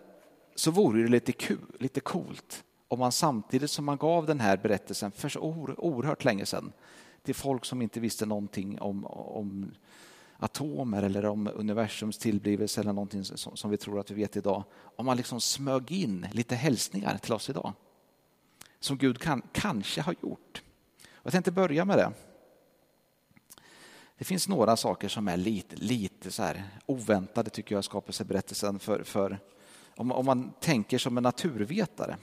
så 0.54 0.70
vore 0.70 1.02
det 1.02 1.08
lite 1.08 1.32
kul, 1.32 1.76
lite 1.78 2.00
coolt 2.00 2.64
om 2.88 2.98
man 2.98 3.12
samtidigt 3.12 3.70
som 3.70 3.84
man 3.84 3.96
gav 3.96 4.26
den 4.26 4.40
här 4.40 4.56
berättelsen 4.56 5.12
för 5.12 5.28
så 5.28 5.40
oerhört 5.78 6.24
länge 6.24 6.46
sedan 6.46 6.72
till 7.22 7.34
folk 7.34 7.64
som 7.64 7.82
inte 7.82 8.00
visste 8.00 8.26
någonting 8.26 8.80
om, 8.80 9.04
om 9.04 9.70
atomer 10.36 11.02
eller 11.02 11.24
om 11.24 11.50
universums 11.54 12.18
tillblivelse 12.18 12.80
eller 12.80 12.92
någonting 12.92 13.24
som, 13.24 13.56
som 13.56 13.70
vi 13.70 13.76
tror 13.76 14.00
att 14.00 14.10
vi 14.10 14.14
vet 14.14 14.36
idag. 14.36 14.64
Om 14.96 15.06
man 15.06 15.16
liksom 15.16 15.40
smög 15.40 15.92
in 15.92 16.26
lite 16.32 16.54
hälsningar 16.54 17.18
till 17.18 17.32
oss 17.32 17.50
idag 17.50 17.72
som 18.80 18.98
Gud 18.98 19.18
kan, 19.18 19.42
kanske 19.52 20.00
har 20.00 20.14
gjort. 20.22 20.62
Jag 21.22 21.32
tänkte 21.32 21.52
börja 21.52 21.84
med 21.84 21.98
det. 21.98 22.12
Det 24.18 24.24
finns 24.24 24.48
några 24.48 24.76
saker 24.76 25.08
som 25.08 25.28
är 25.28 25.36
lite, 25.36 25.76
lite 25.76 26.30
så 26.30 26.42
här 26.42 26.64
oväntade 26.86 27.50
tycker 27.50 27.74
jag, 27.74 27.84
skapelseberättelsen 27.84 28.78
för, 28.78 29.02
för 29.02 29.38
om, 29.96 30.12
om 30.12 30.26
man 30.26 30.52
tänker 30.60 30.98
som 30.98 31.16
en 31.16 31.22
naturvetare. 31.22 32.16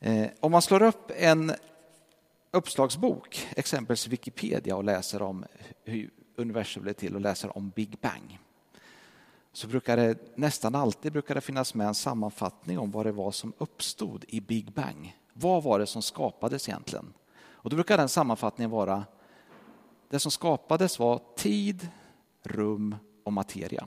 Eh, 0.00 0.26
om 0.40 0.52
man 0.52 0.62
slår 0.62 0.82
upp 0.82 1.12
en 1.16 1.52
uppslagsbok, 2.50 3.48
exempelvis 3.56 4.06
Wikipedia 4.06 4.76
och 4.76 4.84
läser 4.84 5.22
om 5.22 5.44
hur 5.84 6.10
universum 6.36 6.82
blev 6.82 6.92
till 6.92 7.14
och 7.14 7.20
läser 7.20 7.56
om 7.56 7.70
Big 7.70 7.98
Bang 8.00 8.38
så 9.52 9.66
brukar 9.66 9.96
det 9.96 10.36
nästan 10.36 10.74
alltid 10.74 11.12
brukar 11.12 11.34
det 11.34 11.40
finnas 11.40 11.74
med 11.74 11.86
en 11.86 11.94
sammanfattning 11.94 12.78
om 12.78 12.90
vad 12.90 13.06
det 13.06 13.12
var 13.12 13.30
som 13.30 13.52
uppstod 13.58 14.24
i 14.28 14.40
Big 14.40 14.72
Bang. 14.72 15.16
Vad 15.32 15.62
var 15.62 15.78
det 15.78 15.86
som 15.86 16.02
skapades 16.02 16.68
egentligen? 16.68 17.12
Och 17.36 17.70
då 17.70 17.76
brukar 17.76 17.98
den 17.98 18.08
sammanfattningen 18.08 18.70
vara 18.70 19.04
det 20.14 20.20
som 20.20 20.32
skapades 20.32 20.98
var 20.98 21.22
tid, 21.36 21.88
rum 22.42 22.96
och 23.24 23.32
materia. 23.32 23.86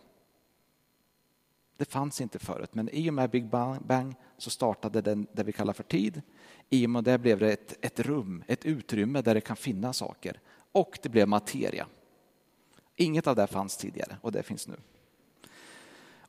Det 1.77 1.85
fanns 1.85 2.21
inte 2.21 2.39
förut, 2.39 2.69
men 2.73 2.89
i 2.89 3.09
och 3.09 3.13
med 3.13 3.29
Big 3.29 3.49
Bang 3.49 4.15
så 4.37 4.49
startade 4.49 5.01
den 5.01 5.27
det 5.33 5.43
vi 5.43 5.51
kallar 5.51 5.73
för 5.73 5.83
tid. 5.83 6.21
I 6.69 6.85
och 6.85 6.89
med 6.89 7.03
det 7.03 7.17
blev 7.17 7.39
det 7.39 7.53
ett, 7.53 7.85
ett 7.85 7.99
rum, 7.99 8.43
ett 8.47 8.65
utrymme 8.65 9.21
där 9.21 9.33
det 9.33 9.41
kan 9.41 9.55
finnas 9.55 9.97
saker. 9.97 10.39
Och 10.71 10.99
det 11.01 11.09
blev 11.09 11.27
materia. 11.27 11.87
Inget 12.95 13.27
av 13.27 13.35
det 13.35 13.47
fanns 13.47 13.77
tidigare 13.77 14.17
och 14.21 14.31
det 14.31 14.43
finns 14.43 14.67
nu. 14.67 14.75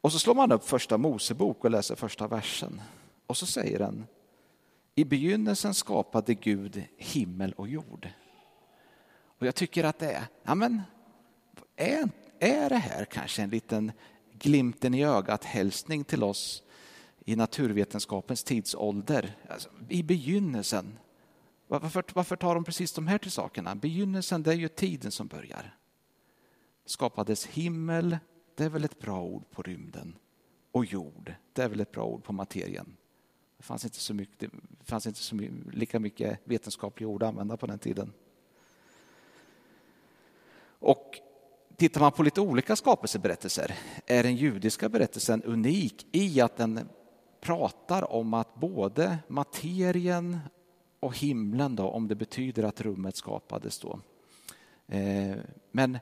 Och 0.01 0.13
så 0.13 0.19
slår 0.19 0.35
man 0.35 0.53
upp 0.53 0.65
första 0.65 0.99
Mosebok 0.99 1.65
och 1.65 1.71
läser 1.71 1.95
första 1.95 2.29
versen. 2.29 2.81
Och 3.27 3.37
så 3.37 3.47
säger 3.47 3.79
den 3.79 4.07
I 4.95 5.05
begynnelsen 5.05 5.75
skapade 5.75 6.35
Gud 6.35 6.85
himmel 6.97 7.53
och 7.53 7.69
jord. 7.69 8.09
Och 9.39 9.47
jag 9.47 9.55
tycker 9.55 9.85
att 9.85 9.99
det 9.99 10.13
är, 10.13 10.25
ja 10.43 10.55
men, 10.55 10.83
är, 11.77 12.11
är 12.39 12.69
det 12.69 12.77
här 12.77 13.05
kanske 13.05 13.43
en 13.43 13.51
liten 13.51 13.93
glimten 14.33 14.95
i 14.95 15.05
ögat 15.05 15.45
hälsning 15.45 16.05
till 16.05 16.23
oss 16.23 16.63
i 17.25 17.37
naturvetenskapens 17.37 18.45
tidsålder, 18.45 19.37
alltså, 19.49 19.69
i 19.89 20.03
begynnelsen. 20.03 20.99
Varför, 21.67 22.05
varför 22.15 22.37
tar 22.37 22.55
de 22.55 22.65
precis 22.65 22.93
de 22.93 23.07
här 23.07 23.19
till 23.19 23.31
sakerna? 23.31 23.75
Begynnelsen, 23.75 24.43
det 24.43 24.51
är 24.51 24.57
ju 24.57 24.69
tiden 24.69 25.11
som 25.11 25.27
börjar. 25.27 25.77
Skapades 26.85 27.47
himmel, 27.47 28.19
det 28.55 28.65
är 28.65 28.69
väl 28.69 28.85
ett 28.85 28.99
bra 28.99 29.23
ord 29.23 29.51
på 29.51 29.63
rymden. 29.63 30.17
Och 30.73 30.85
jord, 30.85 31.35
det 31.53 31.63
är 31.63 31.69
väl 31.69 31.81
ett 31.81 31.93
bra 31.93 32.05
ord 32.05 32.25
på 32.25 32.33
materien. 32.33 32.97
Det 33.57 33.63
fanns 33.63 33.85
inte 33.85 33.97
så, 33.97 34.15
mycket, 34.15 34.51
det 34.79 34.85
fanns 34.85 35.07
inte 35.07 35.21
så 35.21 35.35
mycket, 35.35 35.75
lika 35.75 36.01
mycket 36.01 36.41
vetenskapliga 36.45 37.09
ord 37.09 37.23
att 37.23 37.29
använda 37.29 37.57
på 37.57 37.67
den 37.67 37.79
tiden. 37.79 38.13
Och 40.79 41.21
tittar 41.77 42.01
man 42.01 42.13
på 42.13 42.23
lite 42.23 42.41
olika 42.41 42.77
skapelseberättelser 42.77 43.75
är 44.07 44.23
den 44.23 44.37
judiska 44.37 44.89
berättelsen 44.89 45.43
unik 45.43 46.07
i 46.13 46.41
att 46.41 46.57
den 46.57 46.89
pratar 47.41 48.13
om 48.13 48.35
att 48.35 48.55
både 48.55 49.19
materien 49.29 50.39
och 51.01 51.19
himlen, 51.19 51.77
då, 51.77 51.89
om 51.89 52.09
det 52.09 52.15
betyder 52.15 52.63
att 52.63 52.81
rummet 52.81 53.17
skapades 53.17 53.79
då. 53.79 54.01
Eh, 54.87 55.37
men 55.73 55.99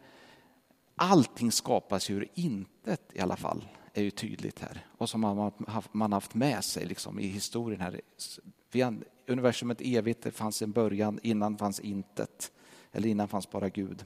allting 0.97 1.53
skapas 1.53 2.11
ur 2.11 2.29
intet 2.35 3.01
i 3.13 3.21
alla 3.21 3.37
fall, 3.37 3.65
är 3.93 4.03
ju 4.03 4.11
tydligt 4.11 4.61
här. 4.61 4.87
Och 4.99 5.09
som 5.09 5.21
man 5.21 5.39
har 6.07 6.09
haft 6.09 6.35
med 6.35 6.65
sig 6.65 6.87
liksom 6.87 7.19
i 7.19 7.27
historien 7.27 7.81
här. 7.81 8.01
Universumet 9.29 9.81
evigt, 9.81 10.23
det 10.23 10.31
fanns 10.31 10.63
en 10.63 10.73
början, 10.73 11.21
innan 11.23 11.59
fanns 11.59 11.81
intet. 11.81 12.53
Eller 12.93 13.09
innan 13.09 13.29
fanns 13.29 13.51
bara 13.51 13.69
Gud. 13.69 14.05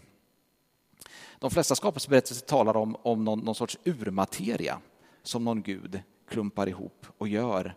De 1.40 1.50
flesta 1.50 1.74
skapelseberättelser 1.74 2.46
talar 2.46 2.76
om, 2.76 2.96
om 3.02 3.24
någon, 3.24 3.38
någon 3.40 3.54
sorts 3.54 3.78
urmateria 3.84 4.80
som 5.22 5.44
någon 5.44 5.62
gud 5.62 6.02
klumpar 6.28 6.68
ihop 6.68 7.06
och 7.18 7.28
gör 7.28 7.74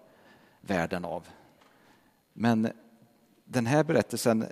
världen 0.62 1.06
av. 1.06 1.28
Men 2.34 2.72
den 3.46 3.66
här 3.66 3.84
berättelsen 3.84 4.46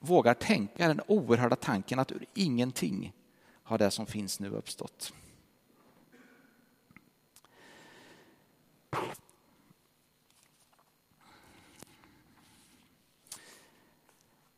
vågar 0.00 0.34
tänka 0.34 0.88
den 0.88 1.00
oerhörda 1.06 1.56
tanken 1.56 1.98
att 1.98 2.12
ur 2.12 2.26
ingenting 2.34 3.12
har 3.62 3.78
det 3.78 3.90
som 3.90 4.06
finns 4.06 4.40
nu 4.40 4.50
uppstått. 4.50 5.12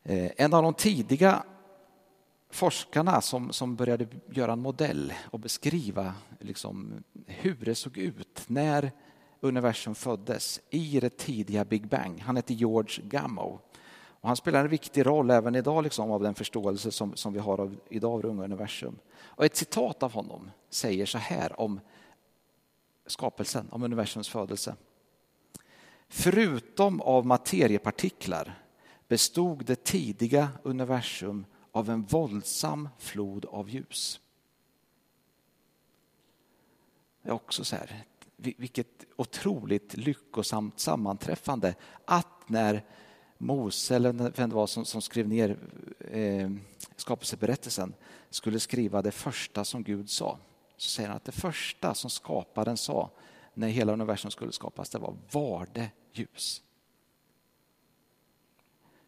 Eh, 0.03 0.31
en 0.37 0.53
av 0.53 0.63
de 0.63 0.73
tidiga 0.73 1.43
forskarna 2.49 3.21
som, 3.21 3.53
som 3.53 3.75
började 3.75 4.07
göra 4.29 4.53
en 4.53 4.59
modell 4.59 5.13
och 5.31 5.39
beskriva 5.39 6.13
liksom 6.39 7.03
hur 7.25 7.55
det 7.55 7.75
såg 7.75 7.97
ut 7.97 8.43
när 8.47 8.91
universum 9.39 9.95
föddes 9.95 10.61
i 10.69 10.99
det 10.99 11.17
tidiga 11.17 11.65
Big 11.65 11.87
Bang. 11.87 12.19
Han 12.19 12.35
hette 12.35 12.53
George 12.53 13.03
Gamow. 13.03 13.59
Och 14.19 14.27
han 14.27 14.35
spelar 14.35 14.61
en 14.61 14.69
viktig 14.69 15.05
roll 15.05 15.31
även 15.31 15.55
idag 15.55 15.83
liksom, 15.83 16.11
av 16.11 16.23
den 16.23 16.35
förståelse 16.35 16.91
som, 16.91 17.15
som 17.15 17.33
vi 17.33 17.39
har 17.39 17.59
av, 17.59 17.75
idag 17.89 18.13
av 18.13 18.21
det 18.21 18.27
unga 18.27 18.43
universum. 18.43 18.99
Och 19.19 19.45
ett 19.45 19.55
citat 19.55 20.03
av 20.03 20.11
honom 20.13 20.51
säger 20.69 21.05
så 21.05 21.17
här 21.17 21.61
om 21.61 21.79
skapelsen, 23.05 23.67
om 23.71 23.83
universums 23.83 24.29
födelse. 24.29 24.75
Förutom 26.07 27.01
av 27.01 27.25
materiepartiklar 27.25 28.61
bestod 29.07 29.65
det 29.65 29.83
tidiga 29.83 30.49
universum 30.63 31.45
av 31.77 31.89
en 31.89 32.03
våldsam 32.03 32.89
flod 32.97 33.45
av 33.45 33.69
ljus. 33.69 34.19
Det 37.21 37.29
är 37.29 37.33
också 37.33 37.63
så 37.63 37.75
här, 37.75 38.03
vilket 38.35 39.05
otroligt 39.15 39.97
lyckosamt 39.97 40.79
sammanträffande 40.79 41.75
att 42.05 42.49
när 42.49 42.85
Mose, 43.37 43.95
eller 43.95 44.11
vem 44.11 44.49
det 44.49 44.55
var 44.55 44.67
som, 44.67 44.85
som 44.85 45.01
skrev 45.01 45.27
ner 45.27 45.57
eh, 45.99 46.51
skapelseberättelsen, 46.95 47.93
skulle 48.29 48.59
skriva 48.59 49.01
det 49.01 49.11
första 49.11 49.65
som 49.65 49.83
Gud 49.83 50.09
sa. 50.09 50.39
Så 50.77 50.89
säger 50.89 51.09
han 51.09 51.17
att 51.17 51.25
det 51.25 51.31
första 51.31 51.93
som 51.93 52.09
skaparen 52.09 52.77
sa 52.77 53.11
när 53.53 53.67
hela 53.67 53.93
universum 53.93 54.31
skulle 54.31 54.51
skapas, 54.51 54.89
det 54.89 54.99
var 54.99 55.15
var 55.31 55.67
det 55.73 55.89
ljus. 56.13 56.61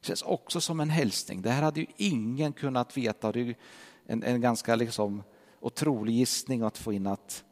Det 0.02 0.08
känns 0.08 0.22
också 0.22 0.62
som 0.62 0.80
en 0.80 0.90
hälsning. 0.90 1.42
Det 1.42 1.50
här 1.50 1.62
hade 1.62 1.80
ju 1.80 1.86
ingen 1.98 2.54
kunnat 2.54 2.98
veta. 2.98 3.32
Det 3.32 3.40
är 3.40 3.56
en, 4.06 4.24
en 4.24 4.42
ganska 4.42 4.76
liksom 4.76 5.24
otrolig 5.60 6.14
gissning 6.14 6.62
att 6.62 6.78
få 6.78 6.94
in 6.94 7.08
att 7.08 7.44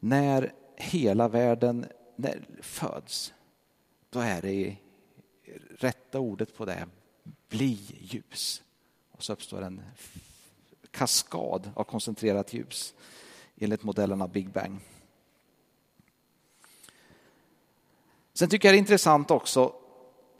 när 0.00 0.52
hela 0.76 1.28
världen 1.28 1.86
när 2.16 2.46
föds, 2.60 3.34
då 4.10 4.20
är 4.20 4.42
det 4.42 4.76
rätta 5.78 6.20
ordet 6.20 6.56
på 6.56 6.64
det, 6.64 6.86
bli 7.48 7.78
ljus. 8.00 8.62
Och 9.10 9.22
så 9.22 9.32
uppstår 9.32 9.62
en 9.62 9.82
kaskad 10.90 11.70
av 11.74 11.84
koncentrerat 11.84 12.52
ljus 12.52 12.94
enligt 13.56 13.82
modellen 13.82 14.22
av 14.22 14.32
Big 14.32 14.50
Bang. 14.50 14.80
Sen 18.32 18.48
tycker 18.48 18.68
jag 18.68 18.74
det 18.74 18.76
är 18.76 18.80
intressant 18.80 19.30
också 19.30 19.72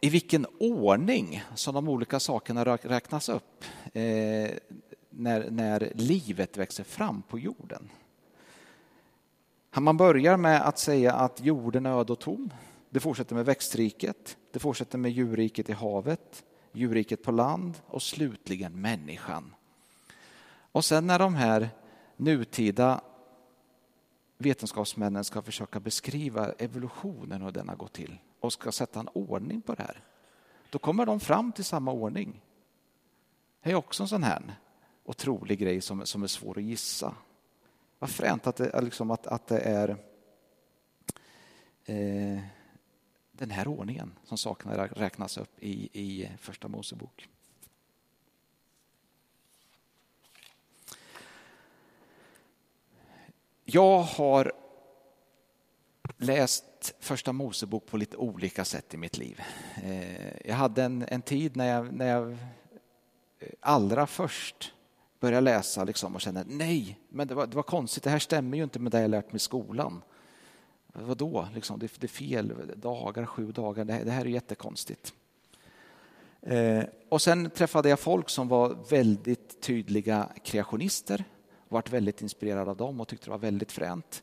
i 0.01 0.11
vilken 0.11 0.47
ordning 0.59 1.43
som 1.55 1.75
de 1.75 1.89
olika 1.89 2.21
sakerna 2.21 2.65
räknas 2.65 3.29
upp 3.29 3.65
eh, 3.93 4.51
när, 5.11 5.51
när 5.51 5.93
livet 5.95 6.57
växer 6.57 6.85
fram 6.85 7.23
på 7.23 7.39
jorden. 7.39 7.89
Man 9.81 9.97
börjar 9.97 10.37
med 10.37 10.69
att 10.69 10.79
säga 10.79 11.13
att 11.13 11.41
jorden 11.41 11.87
är 11.87 12.01
öd 12.01 12.11
och 12.11 12.19
tom. 12.19 12.51
Det 12.91 13.01
fortsätter 13.01 13.35
med 13.35 13.45
växtriket, 13.45 14.37
det 14.53 14.59
fortsätter 14.59 14.99
med 14.99 15.11
djurriket 15.11 15.69
i 15.69 15.73
havet, 15.73 16.45
djurriket 16.73 17.23
på 17.23 17.33
land 17.33 17.75
och 17.87 18.03
slutligen 18.03 18.81
människan. 18.81 19.55
Och 20.73 20.85
sen 20.85 21.07
när 21.07 21.19
de 21.19 21.35
här 21.35 21.69
nutida 22.17 23.01
vetenskapsmännen 24.39 25.25
ska 25.25 25.43
försöka 25.43 25.81
beskriva 25.81 26.53
evolutionen 26.53 27.43
och 27.43 27.47
hur 27.47 27.53
den 27.53 27.69
har 27.69 27.77
gått 27.77 27.93
till 27.93 28.19
och 28.47 28.53
ska 28.53 28.73
sätta 28.73 29.01
en 29.01 29.09
ordning 29.13 29.63
på 29.63 29.75
det 29.75 29.83
här, 29.83 30.05
då 30.71 30.79
kommer 30.79 31.07
de 31.07 31.21
fram 31.21 31.53
till 31.53 31.65
samma 31.65 31.93
ordning. 31.93 32.43
Det 33.63 33.71
är 33.71 33.75
också 33.75 34.03
en 34.03 34.09
sån 34.09 34.23
här 34.23 34.55
otrolig 35.05 35.59
grej 35.59 35.81
som, 35.81 36.07
som 36.07 36.23
är 36.23 36.27
svår 36.27 36.59
att 36.59 36.65
gissa. 36.65 37.15
Vad 37.99 38.11
fränt 38.11 38.47
att 38.47 38.57
det, 38.57 38.81
liksom 38.81 39.11
att, 39.11 39.27
att 39.27 39.47
det 39.47 39.59
är 39.59 39.89
eh, 41.85 42.41
den 43.33 43.51
här 43.51 43.69
ordningen 43.69 44.13
som 44.25 44.39
sakerna 44.39 44.87
räknas 44.87 45.39
upp 45.39 45.59
i, 45.59 45.89
i 45.93 46.31
Första 46.39 46.69
Mosebok. 46.69 47.29
Jag 53.65 54.03
har 54.03 54.53
läst 56.17 56.65
Första 57.01 57.33
Mosebok 57.33 57.87
på 57.87 57.97
lite 57.97 58.17
olika 58.17 58.65
sätt 58.65 58.95
i 58.95 58.97
mitt 58.97 59.19
liv. 59.19 59.41
Eh, 59.85 60.47
jag 60.49 60.55
hade 60.55 60.83
en, 60.83 61.05
en 61.09 61.23
tid 61.23 61.57
när 61.57 61.67
jag, 61.67 61.93
när 61.93 62.07
jag 62.07 62.31
eh, 62.31 62.37
allra 63.61 64.07
först 64.07 64.73
började 65.21 65.41
läsa 65.41 65.85
liksom 65.85 66.15
och 66.15 66.21
kände 66.21 66.45
nej, 66.47 66.99
men 67.09 67.29
det 67.29 67.35
var, 67.35 67.47
det 67.47 67.57
var 67.57 67.63
konstigt, 67.63 68.03
det 68.03 68.11
här 68.11 68.19
stämmer 68.19 68.57
ju 68.57 68.65
inte 68.65 68.79
med 68.79 68.93
det 68.93 69.01
jag 69.01 69.11
lärt 69.11 69.27
mig 69.33 69.37
i 69.37 69.39
skolan. 69.39 70.03
Vadå, 70.93 71.49
liksom, 71.55 71.79
det, 71.79 72.01
det 72.01 72.07
är 72.07 72.09
fel 72.09 72.53
dagar, 72.77 73.27
sju 73.27 73.53
dagar, 73.53 73.85
det, 73.85 74.05
det 74.05 74.11
här 74.11 74.25
är 74.25 74.29
jättekonstigt. 74.29 75.15
Eh, 76.43 76.85
och 77.09 77.23
sen 77.23 77.51
träffade 77.51 77.89
jag 77.89 78.01
folk 78.01 78.29
som 78.29 78.49
var 78.49 78.77
väldigt 78.91 79.61
tydliga 79.61 80.29
kreationister, 80.45 81.25
varit 81.69 81.93
väldigt 81.93 82.23
inspirerad 82.23 82.69
av 82.69 82.77
dem 82.77 83.01
och 83.01 83.09
tyckte 83.09 83.27
det 83.27 83.31
var 83.31 83.39
väldigt 83.39 83.73
fränt. 83.73 84.23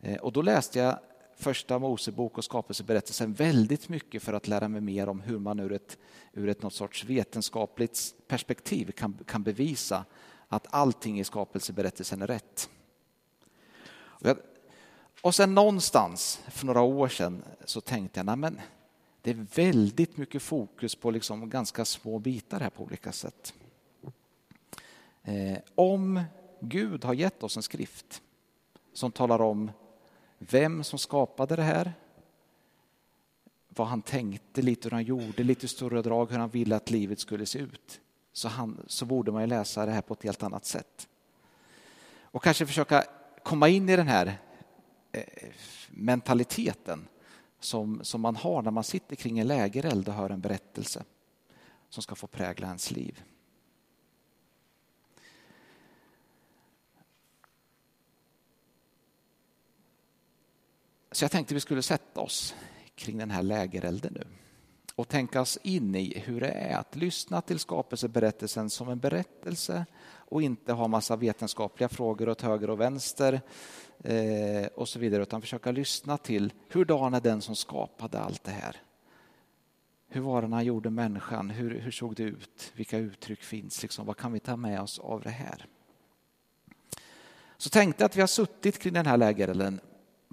Eh, 0.00 0.16
och 0.16 0.32
då 0.32 0.42
läste 0.42 0.78
jag 0.78 0.98
första 1.36 1.78
Mosebok 1.78 2.38
och 2.38 2.44
skapelseberättelsen 2.44 3.32
väldigt 3.32 3.88
mycket 3.88 4.22
för 4.22 4.32
att 4.32 4.48
lära 4.48 4.68
mig 4.68 4.80
mer 4.80 5.08
om 5.08 5.20
hur 5.20 5.38
man 5.38 5.60
ur 5.60 5.72
ett, 5.72 5.98
ur 6.32 6.48
ett 6.48 6.62
något 6.62 6.74
sorts 6.74 7.04
vetenskapligt 7.04 8.14
perspektiv 8.26 8.90
kan, 8.90 9.18
kan 9.26 9.42
bevisa 9.42 10.04
att 10.48 10.66
allting 10.70 11.20
i 11.20 11.24
skapelseberättelsen 11.24 12.22
är 12.22 12.26
rätt. 12.26 12.70
Och, 13.96 14.26
jag, 14.26 14.36
och 15.22 15.34
sen 15.34 15.54
någonstans 15.54 16.40
för 16.48 16.66
några 16.66 16.80
år 16.80 17.08
sedan 17.08 17.44
så 17.64 17.80
tänkte 17.80 18.20
jag, 18.20 18.38
men 18.38 18.60
det 19.22 19.30
är 19.30 19.46
väldigt 19.54 20.16
mycket 20.16 20.42
fokus 20.42 20.94
på 20.94 21.10
liksom 21.10 21.50
ganska 21.50 21.84
små 21.84 22.18
bitar 22.18 22.60
här 22.60 22.70
på 22.70 22.82
olika 22.82 23.12
sätt. 23.12 23.54
Eh, 25.22 25.58
om 25.74 26.22
Gud 26.60 27.04
har 27.04 27.14
gett 27.14 27.42
oss 27.42 27.56
en 27.56 27.62
skrift 27.62 28.22
som 28.92 29.12
talar 29.12 29.40
om 29.40 29.70
vem 30.50 30.84
som 30.84 30.98
skapade 30.98 31.56
det 31.56 31.62
här, 31.62 31.92
vad 33.68 33.86
han 33.86 34.02
tänkte, 34.02 34.62
lite 34.62 34.88
hur 34.88 34.90
han 34.90 35.04
gjorde, 35.04 35.42
lite 35.42 35.68
större 35.68 36.02
drag 36.02 36.30
hur 36.30 36.38
han 36.38 36.50
ville 36.50 36.76
att 36.76 36.90
livet 36.90 37.20
skulle 37.20 37.46
se 37.46 37.58
ut 37.58 38.00
så, 38.32 38.48
han, 38.48 38.84
så 38.86 39.06
borde 39.06 39.32
man 39.32 39.42
ju 39.42 39.46
läsa 39.46 39.86
det 39.86 39.92
här 39.92 40.02
på 40.02 40.14
ett 40.14 40.22
helt 40.22 40.42
annat 40.42 40.64
sätt. 40.64 41.08
Och 42.20 42.42
kanske 42.42 42.66
försöka 42.66 43.04
komma 43.42 43.68
in 43.68 43.88
i 43.88 43.96
den 43.96 44.08
här 44.08 44.38
eh, 45.12 45.22
mentaliteten 45.90 47.08
som, 47.60 48.00
som 48.02 48.20
man 48.20 48.36
har 48.36 48.62
när 48.62 48.70
man 48.70 48.84
sitter 48.84 49.16
kring 49.16 49.38
en 49.38 49.46
lägereld 49.46 50.08
och 50.08 50.14
hör 50.14 50.30
en 50.30 50.40
berättelse 50.40 51.04
som 51.88 52.02
ska 52.02 52.14
få 52.14 52.26
prägla 52.26 52.66
ens 52.66 52.90
liv. 52.90 53.22
Så 61.14 61.24
jag 61.24 61.30
tänkte 61.30 61.54
vi 61.54 61.60
skulle 61.60 61.82
sätta 61.82 62.20
oss 62.20 62.54
kring 62.94 63.18
den 63.18 63.30
här 63.30 63.42
lägerelden 63.42 64.12
nu 64.12 64.26
och 64.94 65.08
tänka 65.08 65.40
oss 65.40 65.58
in 65.62 65.94
i 65.94 66.18
hur 66.18 66.40
det 66.40 66.50
är 66.50 66.76
att 66.76 66.96
lyssna 66.96 67.40
till 67.40 67.58
skapelseberättelsen 67.58 68.70
som 68.70 68.88
en 68.88 68.98
berättelse 68.98 69.86
och 70.16 70.42
inte 70.42 70.72
ha 70.72 70.88
massa 70.88 71.16
vetenskapliga 71.16 71.88
frågor 71.88 72.28
åt 72.28 72.42
höger 72.42 72.70
och 72.70 72.80
vänster 72.80 73.40
eh, 74.04 74.66
och 74.74 74.88
så 74.88 74.98
vidare 74.98 75.22
utan 75.22 75.40
försöka 75.40 75.72
lyssna 75.72 76.18
till 76.18 76.52
hurdan 76.68 77.14
är 77.14 77.20
den 77.20 77.40
som 77.40 77.56
skapade 77.56 78.18
allt 78.18 78.44
det 78.44 78.50
här? 78.50 78.76
Hur 80.08 80.20
var 80.20 80.42
det 80.42 80.48
när 80.48 80.56
han 80.56 80.64
gjorde 80.64 80.90
människan? 80.90 81.50
Hur, 81.50 81.80
hur 81.80 81.90
såg 81.90 82.14
det 82.14 82.22
ut? 82.22 82.72
Vilka 82.74 82.98
uttryck 82.98 83.42
finns? 83.42 83.82
Liksom, 83.82 84.06
vad 84.06 84.16
kan 84.16 84.32
vi 84.32 84.40
ta 84.40 84.56
med 84.56 84.80
oss 84.80 84.98
av 84.98 85.22
det 85.22 85.30
här? 85.30 85.66
Så 87.56 87.70
tänkte 87.70 88.04
att 88.04 88.16
vi 88.16 88.20
har 88.20 88.28
suttit 88.28 88.78
kring 88.78 88.92
den 88.92 89.06
här 89.06 89.16
lägerelden 89.16 89.80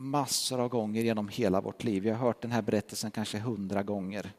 massor 0.02 0.60
av 0.60 0.70
gånger 0.70 1.04
genom 1.04 1.28
hela 1.28 1.62
vårt 1.62 1.84
liv. 1.84 2.04
Vi 2.04 2.10
har 2.10 2.18
hört 2.18 2.42
den 2.42 2.52
här 2.52 2.62
berättelsen 2.62 3.12
kanske 3.12 3.40
hundra 3.40 3.84
gånger. 3.84 4.32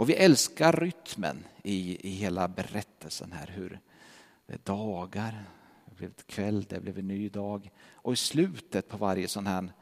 Och 0.00 0.08
vi 0.08 0.14
älskar 0.14 0.72
rytmen 0.72 1.44
i, 1.62 2.08
i 2.08 2.10
hela 2.10 2.48
berättelsen 2.48 3.32
här. 3.32 3.46
Hur 3.46 3.80
det 4.46 4.54
är 4.54 4.58
dagar, 4.58 5.44
det 5.84 5.94
blev 5.94 6.12
kväll, 6.12 6.66
det 6.68 6.80
blev 6.80 6.98
en 6.98 7.08
ny 7.08 7.28
dag. 7.28 7.70
Och 7.92 8.12
i 8.12 8.16
slutet 8.16 8.88
på 8.88 8.96
varje 8.96 9.28
sån 9.28 9.46
här 9.46 9.72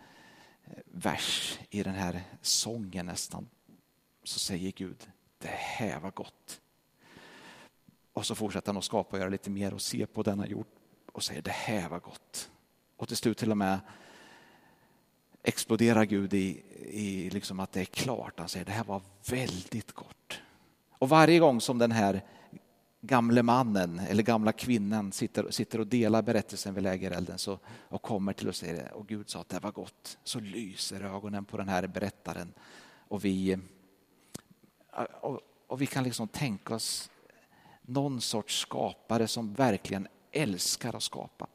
eh, 0.64 0.72
vers 0.84 1.58
i 1.70 1.82
den 1.82 1.94
här 1.94 2.20
sången 2.42 3.06
nästan 3.06 3.48
så 4.24 4.38
säger 4.38 4.72
Gud, 4.72 5.08
det 5.38 5.48
här 5.48 6.00
var 6.00 6.10
gott. 6.10 6.60
Och 8.12 8.26
så 8.26 8.34
fortsätter 8.34 8.68
han 8.68 8.76
att 8.76 8.84
skapa 8.84 9.16
och 9.16 9.20
göra 9.20 9.28
lite 9.28 9.50
mer 9.50 9.74
och 9.74 9.82
se 9.82 10.06
på 10.06 10.22
denna 10.22 10.46
jord 10.46 10.66
och 11.12 11.24
säger 11.24 11.42
det 11.42 11.50
här 11.50 11.88
var 11.88 12.00
gott. 12.00 12.50
Och 12.96 13.08
till 13.08 13.16
slut 13.16 13.38
till 13.38 13.50
och 13.50 13.58
med 13.58 13.80
exploderar 15.48 16.04
Gud 16.04 16.34
i, 16.34 16.62
i 16.90 17.30
liksom 17.30 17.60
att 17.60 17.72
det 17.72 17.80
är 17.80 17.84
klart. 17.84 18.38
Han 18.38 18.48
säger 18.48 18.66
det 18.66 18.72
här 18.72 18.84
var 18.84 19.02
väldigt 19.30 19.92
gott. 19.92 20.40
Och 20.98 21.08
varje 21.08 21.38
gång 21.38 21.60
som 21.60 21.78
den 21.78 21.92
här 21.92 22.24
gamle 23.00 23.42
mannen 23.42 23.98
eller 23.98 24.22
gamla 24.22 24.52
kvinnan 24.52 25.12
sitter, 25.12 25.50
sitter 25.50 25.80
och 25.80 25.86
delar 25.86 26.22
berättelsen 26.22 26.74
vid 26.74 26.82
lägerelden 26.82 27.38
så, 27.38 27.58
och 27.66 28.02
kommer 28.02 28.32
till 28.32 28.48
och 28.48 28.54
säger 28.54 28.92
och 28.92 29.08
Gud 29.08 29.30
sa 29.30 29.40
att 29.40 29.48
det 29.48 29.58
var 29.58 29.72
gott, 29.72 30.18
så 30.24 30.40
lyser 30.40 31.04
ögonen 31.04 31.44
på 31.44 31.56
den 31.56 31.68
här 31.68 31.86
berättaren. 31.86 32.52
Och 33.08 33.24
vi, 33.24 33.58
och, 35.20 35.40
och 35.66 35.82
vi 35.82 35.86
kan 35.86 36.04
liksom 36.04 36.28
tänka 36.28 36.74
oss 36.74 37.10
någon 37.82 38.20
sorts 38.20 38.60
skapare 38.60 39.28
som 39.28 39.54
verkligen 39.54 40.08
älskar 40.32 40.96
att 40.96 41.02
skapa 41.02 41.46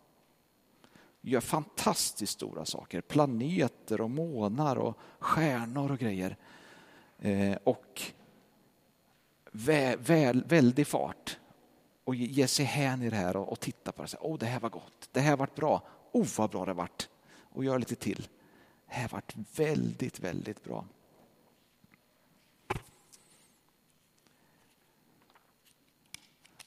gör 1.24 1.42
fantastiskt 1.42 2.34
stora 2.34 2.66
saker. 2.66 3.02
Planeter 3.02 4.02
och 4.02 4.10
månar 4.10 4.76
och 4.76 4.98
stjärnor 5.20 5.92
och 5.92 6.00
grejer. 6.00 6.38
Eh, 7.20 7.58
och 7.64 8.02
vä, 9.52 9.96
väl, 9.96 10.44
väldig 10.44 10.88
fart 10.88 11.40
och 12.04 12.16
ge 12.16 12.48
sig 12.48 12.66
hän 12.66 13.02
i 13.02 13.10
det 13.10 13.16
här 13.16 13.38
och, 13.38 13.52
och 13.52 13.60
titta 13.60 13.92
på 13.92 14.02
det. 14.02 14.08
Så, 14.08 14.18
oh, 14.18 14.38
det 14.38 14.46
här 14.46 14.60
var 14.60 14.70
gott, 14.70 15.10
det 15.12 15.20
här 15.20 15.38
vart 15.38 15.56
bra, 15.56 15.82
oh 16.12 16.28
vad 16.38 16.50
bra 16.50 16.66
det 16.66 16.74
vart. 16.74 17.10
Och 17.40 17.66
gör 17.66 17.80
lite 17.80 17.96
till. 17.96 18.28
Det 18.88 18.94
här 18.94 19.08
vart 19.08 19.36
väldigt, 19.56 20.20
väldigt 20.20 20.64
bra. 20.64 20.86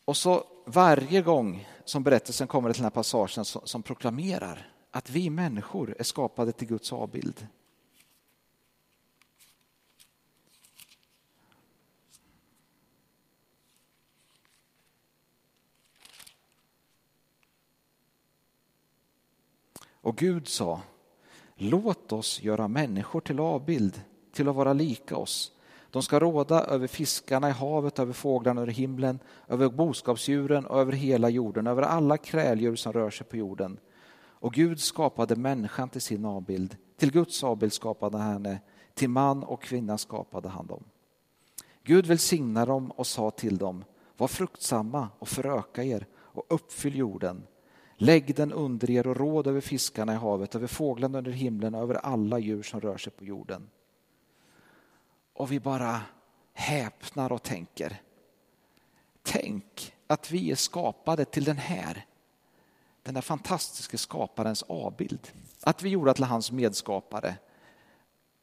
Och 0.05 0.17
så 0.17 0.45
varje 0.65 1.23
gång 1.23 1.69
som 1.87 2.03
berättelsen 2.03 2.47
kommer 2.47 2.73
till 2.73 2.83
den 2.83 2.85
här 2.85 2.91
passagen 2.91 3.45
som 3.45 3.83
proklamerar 3.83 4.73
att 4.91 5.11
vi 5.11 5.31
människor 5.31 5.97
är 5.99 6.05
skapade 6.05 6.53
till 6.53 6.69
Guds 6.69 6.93
avbild. 6.93 7.47
Och 20.07 20.17
Gud 20.17 20.49
sa, 20.49 20.81
låt 21.55 22.13
oss 22.13 22.43
göra 22.43 22.69
människor 22.69 23.21
till 23.21 23.41
avbild, 23.41 24.03
till 24.33 24.49
att 24.49 24.57
vara 24.57 24.73
lika 24.73 25.17
oss. 25.17 25.56
De 25.91 26.03
ska 26.03 26.21
råda 26.21 26.65
över 26.65 26.87
fiskarna 26.87 27.49
i 27.49 27.53
havet, 27.53 27.99
över 27.99 28.13
fåglarna 28.13 28.61
över 28.61 28.73
himlen, 28.73 29.19
över 29.49 29.69
boskapsdjuren 29.69 30.67
och 30.67 30.81
över 30.81 30.93
hela 30.93 31.29
jorden, 31.29 31.67
över 31.67 31.83
alla 31.83 32.17
kräldjur 32.17 32.77
som 32.77 32.93
rör 32.93 33.11
sig 33.11 33.27
på 33.27 33.37
jorden. 33.37 33.79
Och 34.39 34.53
Gud 34.53 34.81
skapade 34.81 35.37
människan 35.37 35.89
till 35.89 36.01
sin 36.01 36.25
avbild. 36.25 36.77
Till 36.97 37.13
Guds 37.13 37.45
avbild 37.45 37.73
skapade 37.73 38.19
han 38.19 38.33
henne, 38.33 38.61
till 38.95 39.11
man 39.11 39.45
och 39.45 39.63
kvinna 39.63 39.99
skapade 39.99 40.49
han 40.49 40.67
dem. 40.67 40.85
Gud 41.85 42.07
välsignade 42.07 42.67
dem 42.67 42.91
och 42.91 43.07
sa 43.07 43.31
till 43.31 43.59
dem, 43.59 43.85
var 44.17 44.29
fruktsamma 44.29 45.09
och 45.19 45.29
föröka 45.29 45.85
er 45.85 46.07
och 46.15 46.47
uppfyll 46.49 46.97
jorden. 46.97 47.43
Lägg 47.97 48.37
den 48.37 48.53
under 48.53 48.91
er 48.91 49.07
och 49.07 49.17
råd 49.17 49.47
över 49.47 49.61
fiskarna 49.61 50.13
i 50.13 50.17
havet, 50.17 50.55
över 50.55 50.67
fåglarna 50.67 51.19
under 51.19 51.31
himlen 51.31 51.75
och 51.75 51.83
över 51.83 51.95
alla 51.95 52.39
djur 52.39 52.63
som 52.63 52.81
rör 52.81 52.97
sig 52.97 53.13
på 53.13 53.25
jorden. 53.25 53.69
Och 55.37 55.53
vi 55.53 55.61
bara 55.61 56.01
häpnar 56.55 57.33
och 57.33 57.43
tänker. 57.43 58.01
Tänk 59.23 59.95
att 60.07 60.31
vi 60.31 60.51
är 60.51 60.55
skapade 60.55 61.25
till 61.25 61.45
den 61.45 61.57
här, 61.57 62.07
den 63.03 63.15
där 63.15 63.21
fantastiska 63.21 63.99
skaparens 63.99 64.63
avbild. 64.63 65.33
Att 65.63 65.83
vi 65.83 65.89
gjorde 65.89 66.15
till 66.15 66.25
hans 66.25 66.53
medskapare. 66.53 67.35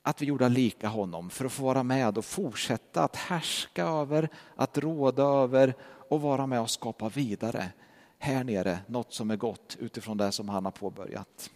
Att 0.02 0.22
vi 0.22 0.26
gjorde 0.26 0.50
lika 0.50 0.88
honom 0.88 1.30
för 1.30 1.46
att 1.46 1.52
få 1.52 1.64
vara 1.64 1.84
med 1.84 2.18
och 2.18 2.26
fortsätta 2.26 3.04
att 3.04 3.16
härska 3.16 3.84
över, 3.86 4.30
att 4.56 4.78
råda 4.78 5.24
över 5.24 5.76
och 6.10 6.22
vara 6.22 6.48
med 6.48 6.62
och 6.62 6.70
skapa 6.70 7.10
vidare 7.10 7.72
här 8.18 8.44
nere 8.44 8.80
något 8.88 9.14
som 9.14 9.32
är 9.32 9.36
gott 9.36 9.78
utifrån 9.80 10.18
det 10.18 10.32
som 10.32 10.50
han 10.50 10.66
har 10.66 10.72
påbörjat. 10.72 11.50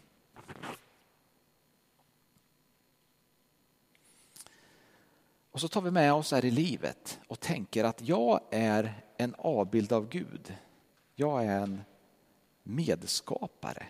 Och 5.58 5.62
så 5.62 5.68
tar 5.68 5.82
vi 5.82 5.92
med 5.92 6.14
oss 6.14 6.32
här 6.32 6.46
i 6.46 6.52
livet 6.52 7.20
och 7.28 7.40
tänker 7.40 7.84
att 7.84 8.02
jag 8.02 8.42
är 8.52 9.02
en 9.18 9.36
avbild 9.38 9.94
av 9.94 10.10
Gud. 10.10 10.56
Jag 11.16 11.46
är 11.46 11.60
en 11.60 11.82
medskapare. 12.64 13.86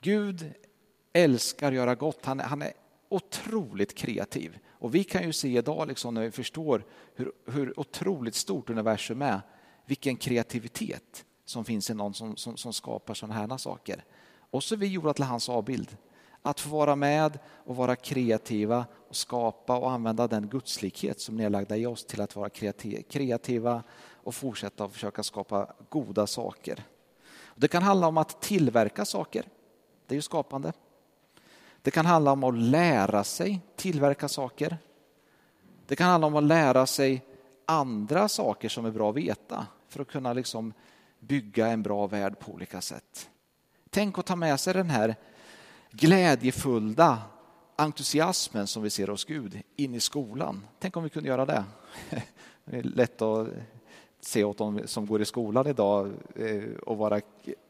Gud 0.00 0.52
älskar 1.12 1.68
att 1.68 1.74
göra 1.74 1.94
gott. 1.94 2.24
Han 2.24 2.40
är, 2.40 2.44
han 2.44 2.62
är 2.62 2.72
otroligt 3.08 3.94
kreativ. 3.94 4.58
Och 4.68 4.94
vi 4.94 5.04
kan 5.04 5.22
ju 5.22 5.32
se 5.32 5.58
idag 5.58 5.88
liksom 5.88 6.14
när 6.14 6.22
vi 6.22 6.30
förstår 6.30 6.84
hur, 7.14 7.32
hur 7.46 7.80
otroligt 7.80 8.34
stort 8.34 8.70
universum 8.70 9.22
är, 9.22 9.40
vilken 9.86 10.16
kreativitet 10.16 11.24
som 11.44 11.64
finns 11.64 11.90
i 11.90 11.94
någon 11.94 12.14
som, 12.14 12.36
som, 12.36 12.56
som 12.56 12.72
skapar 12.72 13.14
sådana 13.14 13.34
här 13.34 13.56
saker. 13.56 14.04
Och 14.50 14.64
så 14.64 14.74
är 14.74 14.78
vi 14.78 14.86
gjorda 14.86 15.14
till 15.14 15.24
hans 15.24 15.48
avbild. 15.48 15.96
Att 16.42 16.60
få 16.60 16.68
vara 16.68 16.96
med 16.96 17.38
och 17.64 17.76
vara 17.76 17.96
kreativa 17.96 18.86
och 19.08 19.16
skapa 19.16 19.78
och 19.78 19.90
använda 19.90 20.28
den 20.28 20.48
gudslikhet 20.48 21.20
som 21.20 21.36
ni 21.36 21.44
är 21.44 21.50
lagda 21.50 21.76
i 21.76 21.86
oss 21.86 22.04
till 22.04 22.20
att 22.20 22.36
vara 22.36 22.50
kreativa 23.08 23.82
och 24.14 24.34
fortsätta 24.34 24.84
att 24.84 24.92
försöka 24.92 25.22
skapa 25.22 25.72
goda 25.88 26.26
saker. 26.26 26.84
Det 27.54 27.68
kan 27.68 27.82
handla 27.82 28.06
om 28.06 28.18
att 28.18 28.40
tillverka 28.40 29.04
saker. 29.04 29.44
Det 30.06 30.14
är 30.14 30.16
ju 30.16 30.22
skapande. 30.22 30.72
Det 31.82 31.90
kan 31.90 32.06
handla 32.06 32.32
om 32.32 32.44
att 32.44 32.58
lära 32.58 33.24
sig 33.24 33.60
tillverka 33.76 34.28
saker. 34.28 34.78
Det 35.86 35.96
kan 35.96 36.06
handla 36.06 36.26
om 36.26 36.36
att 36.36 36.44
lära 36.44 36.86
sig 36.86 37.24
andra 37.66 38.28
saker 38.28 38.68
som 38.68 38.84
är 38.84 38.90
bra 38.90 39.10
att 39.10 39.16
veta 39.16 39.66
för 39.88 40.02
att 40.02 40.08
kunna 40.08 40.32
liksom 40.32 40.72
bygga 41.18 41.66
en 41.66 41.82
bra 41.82 42.06
värld 42.06 42.38
på 42.38 42.52
olika 42.52 42.80
sätt. 42.80 43.30
Tänk 43.90 44.18
att 44.18 44.26
ta 44.26 44.36
med 44.36 44.60
sig 44.60 44.74
den 44.74 44.90
här 44.90 45.16
glädjefulla 45.92 47.22
entusiasmen 47.76 48.66
som 48.66 48.82
vi 48.82 48.90
ser 48.90 49.06
hos 49.06 49.24
Gud 49.24 49.62
in 49.76 49.94
i 49.94 50.00
skolan. 50.00 50.66
Tänk 50.78 50.96
om 50.96 51.02
vi 51.02 51.10
kunde 51.10 51.28
göra 51.28 51.46
det. 51.46 51.64
Det 52.64 52.76
är 52.76 52.82
lätt 52.82 53.22
att 53.22 53.48
se 54.20 54.44
åt 54.44 54.58
de 54.58 54.80
som 54.86 55.06
går 55.06 55.22
i 55.22 55.24
skolan 55.24 55.66
idag 55.66 56.12
eh, 56.36 56.74
och 56.86 56.96
vara 56.96 57.20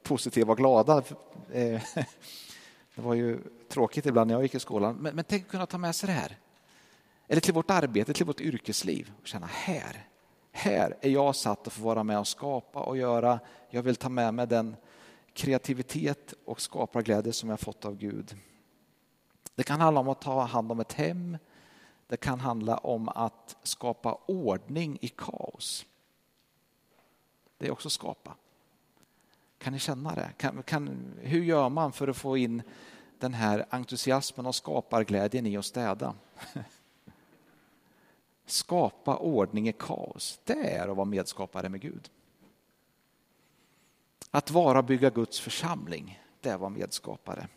positiva 0.02 0.52
och 0.52 0.58
glada. 0.58 1.02
Eh, 1.52 1.82
det 2.94 3.02
var 3.02 3.14
ju 3.14 3.38
tråkigt 3.68 4.06
ibland 4.06 4.28
när 4.28 4.34
jag 4.34 4.42
gick 4.42 4.54
i 4.54 4.60
skolan, 4.60 4.96
men, 5.00 5.14
men 5.16 5.24
tänk 5.24 5.42
att 5.42 5.50
kunna 5.50 5.66
ta 5.66 5.78
med 5.78 5.94
sig 5.94 6.06
det 6.06 6.12
här. 6.12 6.36
Eller 7.28 7.40
till 7.40 7.54
vårt 7.54 7.70
arbete, 7.70 8.12
till 8.12 8.26
vårt 8.26 8.40
yrkesliv 8.40 9.12
och 9.20 9.26
känna 9.26 9.46
här, 9.46 10.06
här 10.52 10.96
är 11.00 11.10
jag 11.10 11.36
satt 11.36 11.66
att 11.66 11.72
få 11.72 11.82
vara 11.82 12.04
med 12.04 12.18
och 12.18 12.28
skapa 12.28 12.80
och 12.80 12.96
göra. 12.96 13.40
Jag 13.70 13.82
vill 13.82 13.96
ta 13.96 14.08
med 14.08 14.34
mig 14.34 14.46
den 14.46 14.76
kreativitet 15.34 16.34
och 16.44 16.60
skaparglädje 16.60 17.32
som 17.32 17.50
jag 17.50 17.60
fått 17.60 17.84
av 17.84 17.96
Gud. 17.96 18.36
Det 19.54 19.62
kan 19.62 19.80
handla 19.80 20.00
om 20.00 20.08
att 20.08 20.20
ta 20.20 20.40
hand 20.40 20.72
om 20.72 20.80
ett 20.80 20.92
hem. 20.92 21.38
Det 22.06 22.16
kan 22.16 22.40
handla 22.40 22.76
om 22.76 23.08
att 23.08 23.56
skapa 23.62 24.18
ordning 24.26 24.98
i 25.00 25.08
kaos. 25.08 25.86
Det 27.58 27.66
är 27.66 27.70
också 27.70 27.90
skapa. 27.90 28.34
Kan 29.58 29.72
ni 29.72 29.78
känna 29.78 30.14
det? 30.14 30.30
Kan, 30.36 30.62
kan, 30.62 31.14
hur 31.20 31.44
gör 31.44 31.68
man 31.68 31.92
för 31.92 32.08
att 32.08 32.16
få 32.16 32.36
in 32.36 32.62
den 33.18 33.34
här 33.34 33.66
entusiasmen 33.70 34.46
och 34.46 34.54
skaparglädjen 34.54 35.46
i 35.46 35.56
att 35.56 35.64
städa? 35.64 36.14
Skapa 38.46 39.16
ordning 39.16 39.68
i 39.68 39.72
kaos, 39.72 40.40
det 40.44 40.76
är 40.76 40.88
att 40.88 40.96
vara 40.96 41.04
medskapare 41.04 41.68
med 41.68 41.80
Gud. 41.80 42.10
Att 44.34 44.50
vara 44.50 44.78
och 44.78 44.84
bygga 44.84 45.10
Guds 45.10 45.40
församling, 45.40 46.20
det 46.40 46.48
är 46.48 46.54
att 46.54 46.60
vara 46.60 46.70
medskapare. 46.70 47.48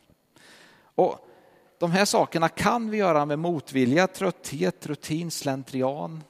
Och 0.77 1.27
de 1.77 1.91
här 1.91 2.05
sakerna 2.05 2.49
kan 2.49 2.89
vi 2.89 2.97
göra 2.97 3.25
med 3.25 3.39
motvilja, 3.39 4.07
trötthet, 4.07 4.85
rutin, 4.85 5.31
slentrian. 5.31 6.23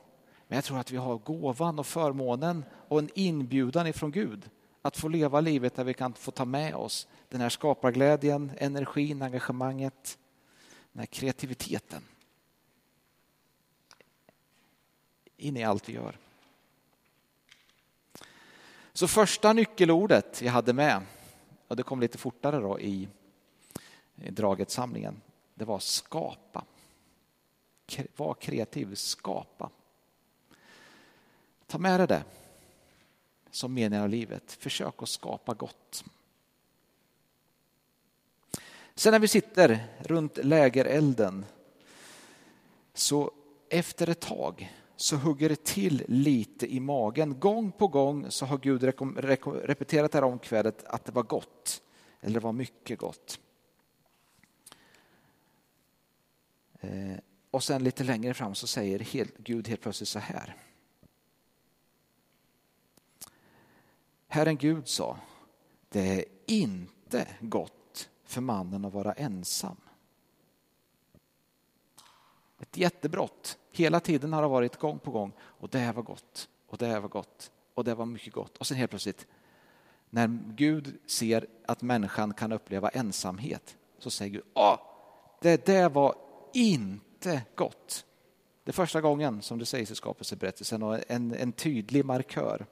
Men 0.47 0.55
jag 0.55 0.63
tror 0.63 0.79
att 0.79 0.91
vi 0.91 0.97
har 0.97 1.17
gåvan 1.17 1.79
och 1.79 1.87
förmånen 1.87 2.65
och 2.87 2.99
en 2.99 3.09
inbjudan 3.15 3.87
ifrån 3.87 4.11
Gud 4.11 4.49
att 4.81 4.97
få 4.97 5.07
leva 5.07 5.41
livet 5.41 5.75
där 5.75 5.83
vi 5.83 5.93
kan 5.93 6.13
få 6.13 6.31
ta 6.31 6.45
med 6.45 6.75
oss 6.75 7.07
den 7.29 7.41
här 7.41 7.49
skaparglädjen, 7.49 8.51
energin, 8.57 9.21
engagemanget, 9.21 10.17
den 10.91 10.99
här 10.99 11.05
kreativiteten. 11.05 12.01
in 15.37 15.57
i 15.57 15.63
allt 15.63 15.89
vi 15.89 15.93
gör. 15.93 16.17
Så 18.95 19.07
första 19.07 19.53
nyckelordet 19.53 20.41
jag 20.41 20.51
hade 20.51 20.73
med, 20.73 21.01
och 21.67 21.75
det 21.75 21.83
kom 21.83 22.01
lite 22.01 22.17
fortare 22.17 22.59
då 22.59 22.79
i, 22.79 23.07
i 24.15 24.31
draget-samlingen, 24.31 25.21
det 25.53 25.65
var 25.65 25.79
skapa. 25.79 26.65
Var 28.15 28.33
kreativ, 28.33 28.95
skapa. 28.95 29.69
Ta 31.67 31.77
med 31.77 31.99
dig 31.99 32.07
det 32.07 32.23
som 33.51 33.73
meningen 33.73 34.03
av 34.03 34.09
livet. 34.09 34.51
Försök 34.51 35.03
att 35.03 35.09
skapa 35.09 35.53
gott. 35.53 36.03
Sen 38.95 39.11
när 39.11 39.19
vi 39.19 39.27
sitter 39.27 39.87
runt 39.99 40.37
lägerelden 40.37 41.45
så 42.93 43.31
efter 43.69 44.09
ett 44.09 44.19
tag 44.19 44.73
så 44.95 45.15
hugger 45.15 45.49
det 45.49 45.63
till 45.63 46.03
lite 46.07 46.73
i 46.73 46.79
magen. 46.79 47.39
Gång 47.39 47.71
på 47.71 47.87
gång 47.87 48.31
så 48.31 48.45
har 48.45 48.57
Gud 48.57 48.83
repeterat 49.63 50.11
det 50.11 50.17
här 50.17 50.23
omkvädet 50.23 50.83
att 50.83 51.05
det 51.05 51.11
var 51.11 51.23
gott, 51.23 51.81
eller 52.21 52.33
det 52.33 52.43
var 52.43 52.53
mycket 52.53 52.99
gott. 52.99 53.39
Eh, 56.79 57.17
och 57.51 57.63
sen 57.63 57.83
lite 57.83 58.03
längre 58.03 58.33
fram 58.33 58.55
så 58.55 58.67
säger 58.67 59.27
Gud 59.37 59.67
helt 59.67 59.81
plötsligt 59.81 60.09
så 60.09 60.19
här. 60.19 60.55
Herren 64.27 64.57
Gud 64.57 64.87
sa, 64.87 65.19
det 65.89 66.19
är 66.19 66.25
inte 66.47 67.27
gott 67.39 68.09
för 68.23 68.41
mannen 68.41 68.85
att 68.85 68.93
vara 68.93 69.13
ensam. 69.13 69.77
Ett 72.75 72.79
jättebrott. 72.79 73.57
Hela 73.71 73.99
tiden 73.99 74.33
har 74.33 74.41
det 74.41 74.47
varit 74.47 74.77
gång 74.77 74.99
på 74.99 75.11
gång. 75.11 75.31
Och 75.39 75.69
det 75.69 75.77
här 75.77 75.93
var 75.93 76.03
gott. 76.03 76.49
Och 76.67 76.77
det 76.77 76.85
här 76.85 76.99
var 76.99 77.09
gott. 77.09 77.51
Och 77.73 77.83
det 77.83 77.95
var 77.95 78.05
mycket 78.05 78.33
gott. 78.33 78.57
Och 78.57 78.67
sen 78.67 78.77
helt 78.77 78.89
plötsligt, 78.89 79.27
när 80.09 80.39
Gud 80.55 80.99
ser 81.07 81.47
att 81.65 81.81
människan 81.81 82.33
kan 82.33 82.51
uppleva 82.51 82.89
ensamhet, 82.89 83.77
så 83.99 84.11
säger 84.11 84.31
Gud, 84.31 84.43
Åh, 84.53 84.79
det 85.41 85.65
där 85.65 85.89
var 85.89 86.15
inte 86.53 87.41
gott. 87.55 88.05
Det 88.63 88.71
är 88.71 88.73
första 88.73 89.01
gången 89.01 89.41
som 89.41 89.59
det 89.59 89.65
sägs 89.65 89.91
i 89.91 89.95
skapelseberättelsen 89.95 90.83
och 90.83 91.11
en, 91.11 91.33
en 91.33 91.51
tydlig 91.51 92.05
markör. 92.05 92.65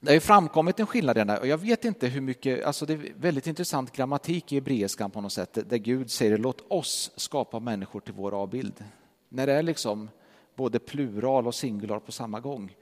Det 0.00 0.10
har 0.10 0.14
ju 0.14 0.20
framkommit 0.20 0.80
en 0.80 0.86
skillnad 0.86 1.16
i 1.16 1.20
den 1.20 1.38
och 1.38 1.46
jag 1.46 1.58
vet 1.58 1.84
inte 1.84 2.06
hur 2.06 2.20
mycket, 2.20 2.64
alltså 2.64 2.86
det 2.86 2.92
är 2.92 3.12
väldigt 3.16 3.46
intressant 3.46 3.92
grammatik 3.92 4.52
i 4.52 4.54
hebreiskan 4.54 5.10
på 5.10 5.20
något 5.20 5.32
sätt 5.32 5.58
där 5.68 5.76
Gud 5.76 6.10
säger 6.10 6.38
låt 6.38 6.72
oss 6.72 7.10
skapa 7.16 7.60
människor 7.60 8.00
till 8.00 8.14
vår 8.14 8.34
avbild. 8.34 8.84
När 9.28 9.46
det 9.46 9.52
är 9.52 9.62
liksom 9.62 10.10
både 10.54 10.78
plural 10.78 11.46
och 11.46 11.54
singular 11.54 11.98
på 11.98 12.12
samma 12.12 12.40
gång. 12.40 12.76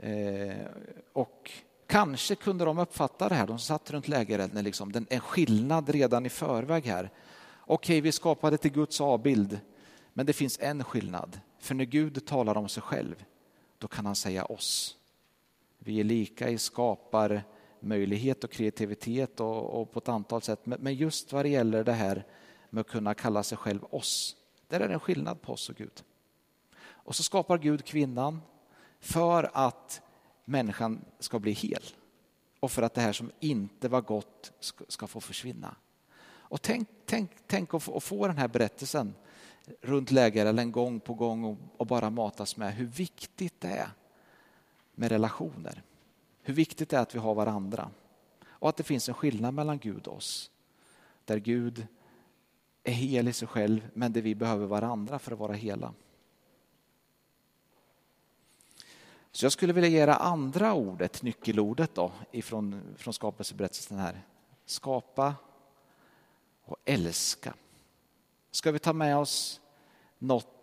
Eh, 0.00 0.66
och 1.12 1.50
kanske 1.86 2.34
kunde 2.34 2.64
de 2.64 2.78
uppfatta 2.78 3.28
det 3.28 3.34
här, 3.34 3.46
de 3.46 3.58
satt 3.58 3.90
runt 3.90 4.08
lägerelden, 4.08 4.64
liksom, 4.64 5.06
en 5.10 5.20
skillnad 5.20 5.88
redan 5.88 6.26
i 6.26 6.28
förväg 6.28 6.86
här. 6.86 7.10
Okej, 7.66 8.00
vi 8.00 8.12
skapade 8.12 8.58
till 8.58 8.72
Guds 8.72 9.00
avbild, 9.00 9.60
men 10.12 10.26
det 10.26 10.32
finns 10.32 10.58
en 10.60 10.84
skillnad. 10.84 11.40
För 11.58 11.74
när 11.74 11.84
Gud 11.84 12.26
talar 12.26 12.56
om 12.56 12.68
sig 12.68 12.82
själv, 12.82 13.24
då 13.78 13.88
kan 13.88 14.06
han 14.06 14.16
säga 14.16 14.44
oss. 14.44 14.96
Vi 15.84 16.00
är 16.00 16.04
lika 16.04 16.48
i 16.48 16.58
skaparmöjlighet 16.58 18.44
och 18.44 18.50
kreativitet 18.50 19.40
och, 19.40 19.80
och 19.80 19.92
på 19.92 19.98
ett 19.98 20.08
antal 20.08 20.42
sätt. 20.42 20.60
Men 20.64 20.94
just 20.94 21.32
vad 21.32 21.44
det 21.44 21.48
gäller 21.48 21.84
det 21.84 21.92
här 21.92 22.26
med 22.70 22.80
att 22.80 22.86
kunna 22.86 23.14
kalla 23.14 23.42
sig 23.42 23.58
själv 23.58 23.84
oss, 23.90 24.36
där 24.68 24.80
är 24.80 24.88
det 24.88 24.94
en 24.94 25.00
skillnad 25.00 25.42
på 25.42 25.52
oss 25.52 25.68
och 25.68 25.76
Gud. 25.76 26.02
Och 26.82 27.16
så 27.16 27.22
skapar 27.22 27.58
Gud 27.58 27.84
kvinnan 27.84 28.40
för 29.00 29.50
att 29.54 30.02
människan 30.44 31.04
ska 31.18 31.38
bli 31.38 31.52
hel 31.52 31.82
och 32.60 32.70
för 32.70 32.82
att 32.82 32.94
det 32.94 33.00
här 33.00 33.12
som 33.12 33.30
inte 33.40 33.88
var 33.88 34.00
gott 34.00 34.52
ska, 34.60 34.84
ska 34.88 35.06
få 35.06 35.20
försvinna. 35.20 35.76
Och 36.24 36.62
tänk, 36.62 36.88
tänk, 37.06 37.30
tänk 37.46 37.74
att 37.74 37.82
få, 37.82 37.96
att 37.96 38.04
få 38.04 38.26
den 38.26 38.38
här 38.38 38.48
berättelsen 38.48 39.14
runt 39.80 40.10
lägerelden 40.10 40.72
gång 40.72 41.00
på 41.00 41.14
gång 41.14 41.44
och, 41.44 41.58
och 41.76 41.86
bara 41.86 42.10
matas 42.10 42.56
med 42.56 42.74
hur 42.74 42.86
viktigt 42.86 43.60
det 43.60 43.68
är 43.68 43.88
med 44.94 45.10
relationer. 45.10 45.82
Hur 46.42 46.54
viktigt 46.54 46.88
det 46.88 46.96
är 46.96 47.00
att 47.00 47.14
vi 47.14 47.18
har 47.18 47.34
varandra 47.34 47.90
och 48.46 48.68
att 48.68 48.76
det 48.76 48.82
finns 48.82 49.08
en 49.08 49.14
skillnad 49.14 49.54
mellan 49.54 49.78
Gud 49.78 50.06
och 50.06 50.16
oss. 50.16 50.50
Där 51.24 51.38
Gud 51.38 51.86
är 52.84 52.92
hel 52.92 53.28
i 53.28 53.32
sig 53.32 53.48
själv 53.48 53.88
men 53.94 54.12
där 54.12 54.22
vi 54.22 54.34
behöver 54.34 54.66
varandra 54.66 55.18
för 55.18 55.32
att 55.32 55.38
vara 55.38 55.52
hela. 55.52 55.94
Så 59.32 59.44
jag 59.44 59.52
skulle 59.52 59.72
vilja 59.72 59.90
ge 59.90 60.02
er 60.02 60.08
andra 60.08 60.74
ordet, 60.74 61.22
nyckelordet 61.22 61.94
då, 61.94 62.12
ifrån, 62.30 62.82
från 62.96 63.14
skapelseberättelsen 63.14 63.98
här. 63.98 64.22
Skapa 64.64 65.34
och 66.64 66.76
älska. 66.84 67.54
Ska 68.50 68.72
vi 68.72 68.78
ta 68.78 68.92
med 68.92 69.16
oss 69.16 69.60
något, 70.18 70.61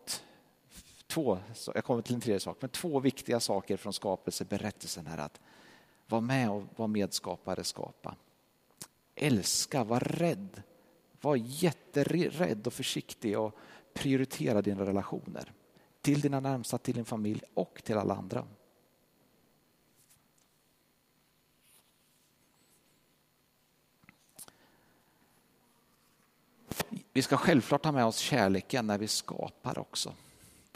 två, 1.09 1.39
jag 1.75 1.83
kommer 1.83 2.01
till 2.01 2.15
en 2.15 2.21
tredje 2.21 2.39
sak, 2.39 2.57
men 2.59 2.69
två 2.69 2.99
viktiga 2.99 3.39
saker 3.39 3.77
från 3.77 3.93
skapelseberättelsen 3.93 5.07
är 5.07 5.17
Att 5.17 5.39
vara 6.07 6.21
med 6.21 6.49
och 6.49 6.63
vara 6.75 6.87
medskapare, 6.87 7.63
skapa. 7.63 8.15
Älska, 9.15 9.83
var 9.83 9.99
rädd. 9.99 10.63
Var 11.21 11.35
jätterädd 11.35 12.67
och 12.67 12.73
försiktig 12.73 13.39
och 13.39 13.55
prioritera 13.93 14.61
dina 14.61 14.85
relationer. 14.85 15.53
Till 16.01 16.21
dina 16.21 16.39
närmsta, 16.39 16.77
till 16.77 16.95
din 16.95 17.05
familj 17.05 17.41
och 17.53 17.81
till 17.83 17.97
alla 17.97 18.15
andra. 18.15 18.45
Vi 27.13 27.21
ska 27.21 27.37
självklart 27.37 27.85
ha 27.85 27.91
med 27.91 28.05
oss 28.05 28.17
kärleken 28.17 28.87
när 28.87 28.97
vi 28.97 29.07
skapar 29.07 29.79
också. 29.79 30.13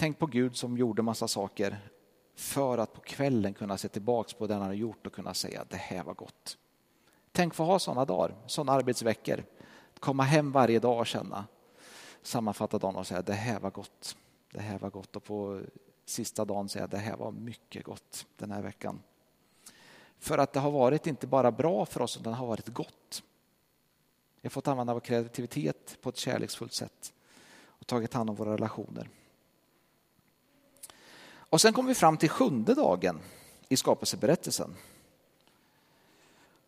Tänk 0.03 0.19
på 0.19 0.25
Gud 0.25 0.55
som 0.57 0.77
gjorde 0.77 1.01
massa 1.01 1.27
saker 1.27 1.79
för 2.35 2.77
att 2.77 2.93
på 2.93 3.01
kvällen 3.01 3.53
kunna 3.53 3.77
se 3.77 3.87
tillbaks 3.87 4.33
på 4.33 4.47
det 4.47 4.53
han 4.53 4.63
har 4.63 4.73
gjort 4.73 5.07
och 5.07 5.13
kunna 5.13 5.33
säga 5.33 5.61
att 5.61 5.69
det 5.69 5.77
här 5.77 6.03
var 6.03 6.13
gott. 6.13 6.57
Tänk 7.31 7.53
få 7.53 7.63
ha 7.63 7.79
sådana 7.79 8.05
dagar, 8.05 8.35
sådana 8.47 8.71
arbetsveckor. 8.71 9.43
Komma 9.99 10.23
hem 10.23 10.51
varje 10.51 10.79
dag 10.79 10.99
och 10.99 11.07
känna, 11.07 11.45
sammanfatta 12.21 12.77
dagen 12.77 12.95
och 12.95 13.07
säga 13.07 13.21
det 13.21 13.33
här 13.33 13.59
var 13.59 13.71
gott. 13.71 14.17
Det 14.51 14.61
här 14.61 14.79
var 14.79 14.89
gott 14.89 15.15
och 15.15 15.23
på 15.23 15.61
sista 16.05 16.45
dagen 16.45 16.69
säga 16.69 16.87
det 16.87 16.97
här 16.97 17.17
var 17.17 17.31
mycket 17.31 17.83
gott 17.83 18.25
den 18.37 18.51
här 18.51 18.61
veckan. 18.61 19.01
För 20.19 20.37
att 20.37 20.53
det 20.53 20.59
har 20.59 20.71
varit 20.71 21.07
inte 21.07 21.27
bara 21.27 21.51
bra 21.51 21.85
för 21.85 22.01
oss 22.01 22.17
utan 22.17 22.33
det 22.33 22.37
har 22.37 22.47
varit 22.47 22.67
gott. 22.67 23.23
Vi 24.41 24.47
har 24.47 24.51
fått 24.51 24.67
använda 24.67 24.93
vår 24.93 25.01
kreativitet 25.01 25.97
på 26.01 26.09
ett 26.09 26.17
kärleksfullt 26.17 26.73
sätt 26.73 27.13
och 27.65 27.87
tagit 27.87 28.13
hand 28.13 28.29
om 28.29 28.35
våra 28.35 28.53
relationer. 28.53 29.09
Och 31.53 31.61
sen 31.61 31.73
kommer 31.73 31.89
vi 31.89 31.95
fram 31.95 32.17
till 32.17 32.29
sjunde 32.29 32.73
dagen 32.73 33.19
i 33.69 33.77
skapelseberättelsen. 33.77 34.75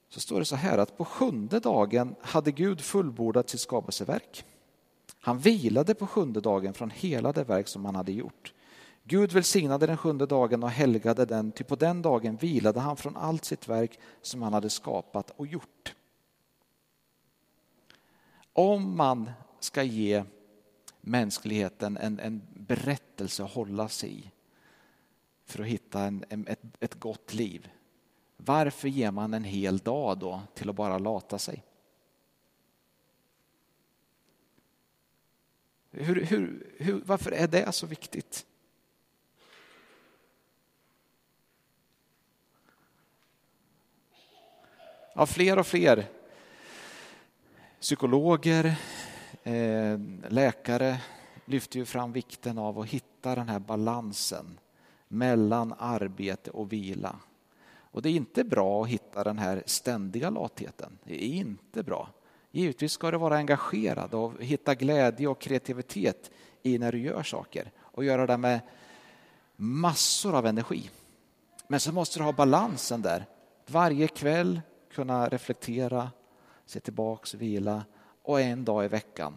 Så 0.10 0.20
står 0.20 0.40
det 0.40 0.46
så 0.46 0.56
här 0.56 0.78
att 0.78 0.98
på 0.98 1.06
sjunde 1.06 1.60
dagen 1.60 2.16
hade 2.22 2.52
Gud 2.52 2.82
fullbordat 2.82 3.50
sitt 3.50 3.60
skapelseverk. 3.60 4.46
Han 5.20 5.40
vilade 5.40 5.96
på 5.96 6.08
sjunde 6.08 6.42
dagen 6.42 6.74
från 6.74 6.90
hela 6.90 7.32
det 7.32 7.44
verk 7.44 7.68
som 7.68 7.86
han 7.86 7.96
hade 7.96 8.12
gjort. 8.12 8.54
Gud 9.04 9.32
välsignade 9.32 9.88
den 9.88 9.98
sjunde 9.98 10.26
dagen 10.26 10.64
och 10.64 10.70
helgade 10.70 11.26
den, 11.26 11.52
ty 11.52 11.64
på 11.64 11.76
den 11.76 12.02
dagen 12.02 12.36
vilade 12.36 12.80
han 12.80 12.98
från 12.98 13.18
allt 13.18 13.46
sitt 13.46 13.68
verk 13.68 14.00
som 14.22 14.42
han 14.42 14.54
hade 14.54 14.70
skapat 14.70 15.30
och 15.30 15.48
gjort. 15.48 15.96
Om 18.54 18.98
man 18.98 19.32
ska 19.60 19.84
ge 19.84 20.24
mänskligheten 21.02 21.98
en, 21.98 22.20
en 22.20 22.42
berättelse 22.54 23.44
att 23.44 23.52
hålla 23.52 23.90
sig 23.90 24.20
i 24.20 24.32
för 25.46 25.60
att 25.64 25.68
hitta 25.68 26.02
en, 26.02 26.26
en, 26.30 26.48
ett, 26.48 26.62
ett 26.80 27.00
gott 27.00 27.34
liv. 27.34 27.70
Varför 28.38 28.88
ger 28.88 29.12
man 29.12 29.34
en 29.34 29.44
hel 29.44 29.78
dag 29.78 30.18
då 30.18 30.42
till 30.54 30.70
att 30.70 30.76
bara 30.76 30.98
lata 30.98 31.40
sig? 31.40 31.64
Hur, 35.92 36.26
hur, 36.26 36.74
hur, 36.78 37.02
varför 37.06 37.32
är 37.32 37.48
det 37.48 37.72
så 37.72 37.88
viktigt? 37.88 38.46
Ja, 45.14 45.26
fler 45.26 45.60
och 45.60 45.68
fler 45.68 46.06
psykologer, 47.80 48.76
eh, 49.44 50.00
läkare 50.30 51.02
lyfter 51.46 51.80
ju 51.80 51.86
fram 51.86 52.12
vikten 52.12 52.58
av 52.58 52.80
att 52.80 52.88
hitta 52.88 53.36
den 53.36 53.50
här 53.50 53.60
balansen 53.60 54.60
mellan 55.08 55.74
arbete 55.78 56.52
och 56.52 56.74
vila. 56.74 57.16
Och 57.96 58.02
det 58.02 58.10
är 58.10 58.14
inte 58.14 58.44
bra 58.44 58.84
att 58.84 58.90
hitta 58.90 59.24
den 59.24 59.38
här 59.38 59.64
ständiga 59.66 60.30
latheten. 60.30 60.98
Det 61.04 61.24
är 61.24 61.28
inte 61.28 61.84
bra. 61.84 62.10
Givetvis 62.52 62.92
ska 62.92 63.12
du 63.12 63.18
vara 63.18 63.36
engagerad 63.36 64.14
och 64.14 64.44
hitta 64.44 64.76
glädje 64.76 65.28
och 65.28 65.42
kreativitet 65.42 66.32
i 66.62 66.78
när 66.78 66.92
du 66.92 67.00
gör 67.00 67.24
saker 67.24 67.72
och 67.80 68.04
göra 68.04 68.28
det 68.28 68.38
med 68.38 68.60
massor 69.56 70.36
av 70.36 70.46
energi. 70.46 70.90
Men 71.68 71.80
så 71.80 71.92
måste 71.92 72.20
du 72.20 72.24
ha 72.24 72.32
balansen 72.32 73.02
där. 73.02 73.26
Varje 73.68 74.08
kväll 74.08 74.62
kunna 74.94 75.30
reflektera, 75.30 76.12
se 76.66 76.80
tillbaks, 76.80 77.34
vila 77.34 77.86
och 78.24 78.42
en 78.42 78.66
dag 78.66 78.86
i 78.86 78.88
veckan 78.88 79.34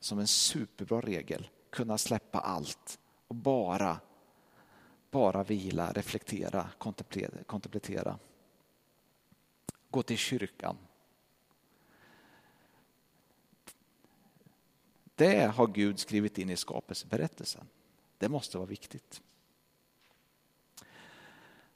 som 0.00 0.18
en 0.18 0.26
superbra 0.26 1.00
regel 1.00 1.48
kunna 1.70 1.98
släppa 1.98 2.38
allt 2.38 2.98
och 3.28 3.34
bara, 3.34 3.96
bara 5.10 5.42
vila, 5.42 5.92
reflektera, 5.92 6.68
kontemplera. 6.78 8.18
Gå 9.90 10.02
till 10.02 10.18
kyrkan. 10.18 10.76
Det 15.14 15.52
har 15.54 15.66
Gud 15.66 15.98
skrivit 15.98 16.38
in 16.38 16.50
i 16.50 16.56
skapelseberättelsen. 16.56 17.64
Det 18.18 18.28
måste 18.28 18.58
vara 18.58 18.68
viktigt. 18.68 19.22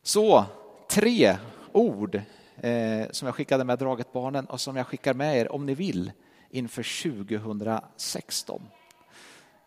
Så, 0.02 0.44
tre 0.90 1.38
ord 1.72 2.20
eh, 2.56 3.10
som 3.10 3.26
jag 3.26 3.34
skickade 3.34 3.64
med 3.64 3.78
draget 3.78 4.12
barnen 4.12 4.46
och 4.46 4.60
som 4.60 4.76
jag 4.76 4.86
skickar 4.86 5.14
med 5.14 5.36
er 5.36 5.52
om 5.52 5.66
ni 5.66 5.74
vill 5.74 6.12
inför 6.50 7.12
2016. 7.12 8.62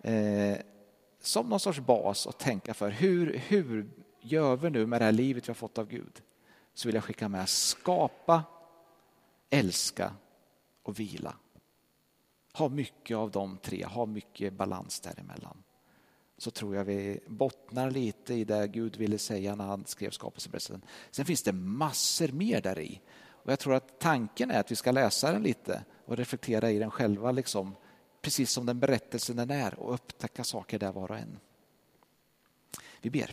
Eh, 0.02 0.58
som 1.28 1.50
någon 1.50 1.60
sorts 1.60 1.80
bas 1.80 2.28
att 2.28 2.40
tänka 2.40 2.74
för. 2.74 2.90
Hur, 2.90 3.34
hur 3.48 3.90
gör 4.22 4.56
vi 4.56 4.70
nu 4.70 4.86
med 4.86 5.02
det 5.02 5.06
här 5.06 5.12
livet 5.12 5.48
vi 5.48 5.50
har 5.50 5.56
fått 5.56 5.78
av 5.78 5.88
Gud? 5.88 6.22
Så 6.74 6.88
vill 6.88 6.96
jag 6.96 7.04
skicka 7.04 7.30
med 7.30 7.50
skapa, 7.50 8.44
älska 9.50 10.14
och 10.84 11.00
vila. 11.00 11.36
Ha 12.54 12.70
mycket 12.70 13.18
av 13.18 13.32
de 13.32 13.58
tre, 13.58 13.86
ha 13.86 14.06
mycket 14.06 14.54
balans 14.54 15.00
däremellan 15.00 15.64
så 16.38 16.52
tror 16.52 16.76
jag 16.76 16.84
vi 16.84 17.20
bottnar 17.28 17.92
lite 17.92 18.34
i 18.34 18.44
det 18.44 18.68
Gud 18.68 18.98
ville 18.98 19.18
säga 19.18 19.56
när 19.56 19.66
han 19.66 19.86
skrev 19.86 20.10
skapelseberättelsen. 20.10 20.82
Sen 21.12 21.26
finns 21.26 21.44
det 21.44 21.52
massor 21.52 22.28
mer 22.28 22.62
där 22.62 22.80
i. 22.80 23.02
Och 23.28 23.52
jag 23.52 23.60
tror 23.60 23.74
att 23.74 24.00
tanken 24.00 24.52
är 24.52 24.60
att 24.60 24.72
vi 24.72 24.76
ska 24.76 24.92
läsa 24.92 25.32
den 25.32 25.44
lite 25.44 25.84
och 26.06 26.18
reflektera 26.18 26.72
i 26.72 26.80
den 26.80 26.92
själva, 26.92 27.32
liksom, 27.32 27.76
precis 28.28 28.52
som 28.52 28.66
den 28.66 28.80
berättelsen 28.80 29.36
den 29.36 29.52
är 29.52 29.80
och 29.80 29.94
upptäcka 29.94 30.44
saker 30.44 30.80
där 30.80 30.92
var 30.92 31.12
och 31.12 31.18
en. 31.18 31.40
Vi 33.02 33.10
ber. 33.10 33.32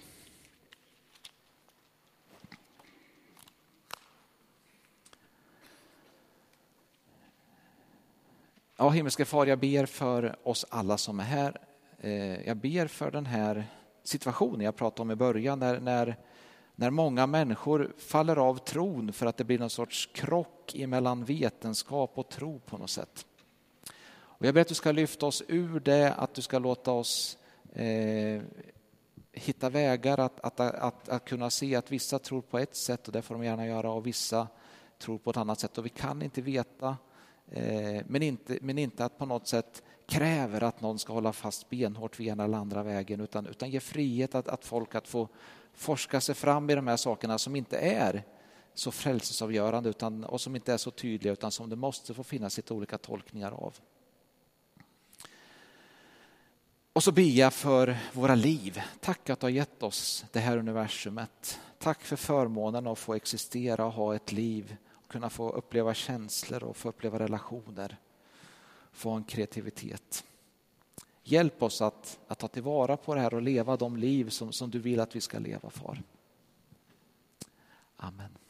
Ja, 8.77 8.91
himmelske 8.91 9.25
far, 9.25 9.47
jag 9.47 9.59
ber 9.59 9.87
för 9.87 10.37
oss 10.49 10.67
alla 10.69 10.99
som 10.99 11.21
är 11.21 11.25
här. 11.25 11.61
Eh, 11.99 12.47
jag 12.47 12.57
ber 12.57 12.87
för 12.87 13.11
den 13.11 13.27
här 13.27 13.67
situationen 14.03 14.61
jag 14.61 14.77
pratade 14.77 15.03
om 15.03 15.11
i 15.11 15.17
början, 15.17 15.59
när, 15.59 15.81
när, 15.81 16.17
när 16.75 16.91
många 16.91 17.27
människor 17.27 17.93
faller 17.99 18.37
av 18.37 18.59
tron 18.59 19.13
för 19.13 19.27
att 19.27 19.37
det 19.37 19.45
blir 19.45 19.59
någon 19.59 19.71
sorts 19.71 20.11
krock 20.15 20.75
mellan 20.75 21.25
vetenskap 21.25 22.13
och 22.15 22.29
tro 22.29 22.61
på 22.61 22.79
något 22.79 22.91
sätt. 22.91 23.27
Och 24.39 24.47
jag 24.47 24.55
ber 24.55 24.61
att 24.61 24.69
du 24.69 24.75
ska 24.75 24.93
lyfta 24.93 25.27
oss 25.27 25.43
ur 25.49 25.81
det, 25.81 26.15
att 26.15 26.35
du 26.35 26.43
ska 26.43 26.59
låta 26.59 26.93
oss 26.93 27.39
eh, 27.73 28.43
hitta 29.33 29.71
vägar 29.71 30.19
att, 30.21 30.41
att, 30.41 30.61
att, 30.61 31.09
att, 31.09 31.25
kunna 31.25 31.51
se 31.51 31.77
att 31.77 31.93
vissa 31.93 32.19
tror 32.19 32.43
på 32.43 32.59
ett 32.59 32.77
sätt 32.77 33.07
och 33.07 33.13
det 33.13 33.23
får 33.23 33.35
de 33.35 33.45
gärna 33.45 33.67
göra 33.67 33.91
och 33.91 34.07
vissa 34.07 34.49
tror 34.99 35.19
på 35.19 35.31
ett 35.31 35.37
annat 35.37 35.61
sätt 35.61 35.79
och 35.79 35.87
vi 35.87 35.91
kan 35.91 36.23
inte 36.23 36.43
veta 36.43 36.97
eh, 37.51 38.03
men, 38.07 38.23
inte, 38.23 38.59
men 38.61 38.79
inte 38.79 39.05
att 39.05 39.19
på 39.19 39.27
något 39.27 39.49
sätt 39.49 39.83
kräver 40.07 40.63
att 40.63 40.81
någon 40.81 40.99
ska 40.99 41.13
hålla 41.13 41.33
fast 41.33 41.71
benhårt 41.71 42.21
vid 42.21 42.29
ena 42.29 42.45
eller 42.45 42.59
andra 42.59 42.83
vägen 42.83 43.21
utan, 43.21 43.47
utan 43.47 43.71
ge 43.71 43.81
frihet 43.81 44.35
att, 44.35 44.49
att 44.49 44.65
folk 44.65 44.95
att 44.95 45.09
få 45.09 45.29
forska 45.75 46.21
sig 46.21 46.35
fram 46.35 46.71
i 46.71 46.75
de 46.75 46.87
här 46.87 46.97
sakerna 46.97 47.39
som 47.39 47.57
inte 47.57 47.79
är 47.79 48.23
så 48.75 48.91
frälsesavgörande 48.91 49.89
utan, 49.89 50.25
och 50.25 50.41
som 50.41 50.57
inte 50.57 50.73
är 50.73 50.77
så 50.77 50.91
tydliga 50.91 51.33
utan 51.33 51.51
som 51.51 51.71
det 51.71 51.77
måste 51.77 52.15
få 52.15 52.23
finnas 52.23 52.57
lite 52.57 52.75
olika 52.75 52.99
tolkningar 52.99 53.53
av. 53.53 53.75
Och 56.95 57.03
så 57.03 57.13
ber 57.13 57.23
jag 57.23 57.53
för 57.53 57.99
våra 58.13 58.35
liv. 58.35 58.83
Tack 59.01 59.31
att 59.31 59.41
du 59.41 59.47
har 59.47 59.51
gett 59.51 59.83
oss 59.83 60.25
det 60.33 60.41
här 60.41 60.57
universumet. 60.57 61.61
Tack 61.79 62.03
för 62.03 62.17
förmånen 62.17 62.87
att 62.87 62.99
få 62.99 63.15
existera 63.15 63.87
och 63.87 63.93
ha 63.93 64.15
ett 64.15 64.33
liv, 64.33 64.77
och 64.93 65.11
kunna 65.11 65.31
få 65.31 65.51
uppleva 65.51 65.95
känslor 65.95 66.65
och 66.65 66.77
få 66.77 66.89
uppleva 66.89 67.19
relationer, 67.19 67.97
få 68.93 69.11
en 69.11 69.25
kreativitet. 69.25 70.25
Hjälp 71.25 71.63
oss 71.63 71.83
att, 71.83 72.19
att 72.29 72.39
ta 72.39 72.49
tillvara 72.49 72.97
på 72.97 73.15
det 73.15 73.21
här 73.21 73.35
och 73.35 73.43
leva 73.43 73.77
de 73.77 73.97
liv 73.97 74.29
som, 74.29 74.53
som 74.53 74.71
du 74.71 74.79
vill 74.79 75.01
att 75.01 75.17
vi 75.17 75.21
ska 75.21 75.39
leva, 75.39 75.71
Far. 75.71 76.03
Amen. 77.97 78.44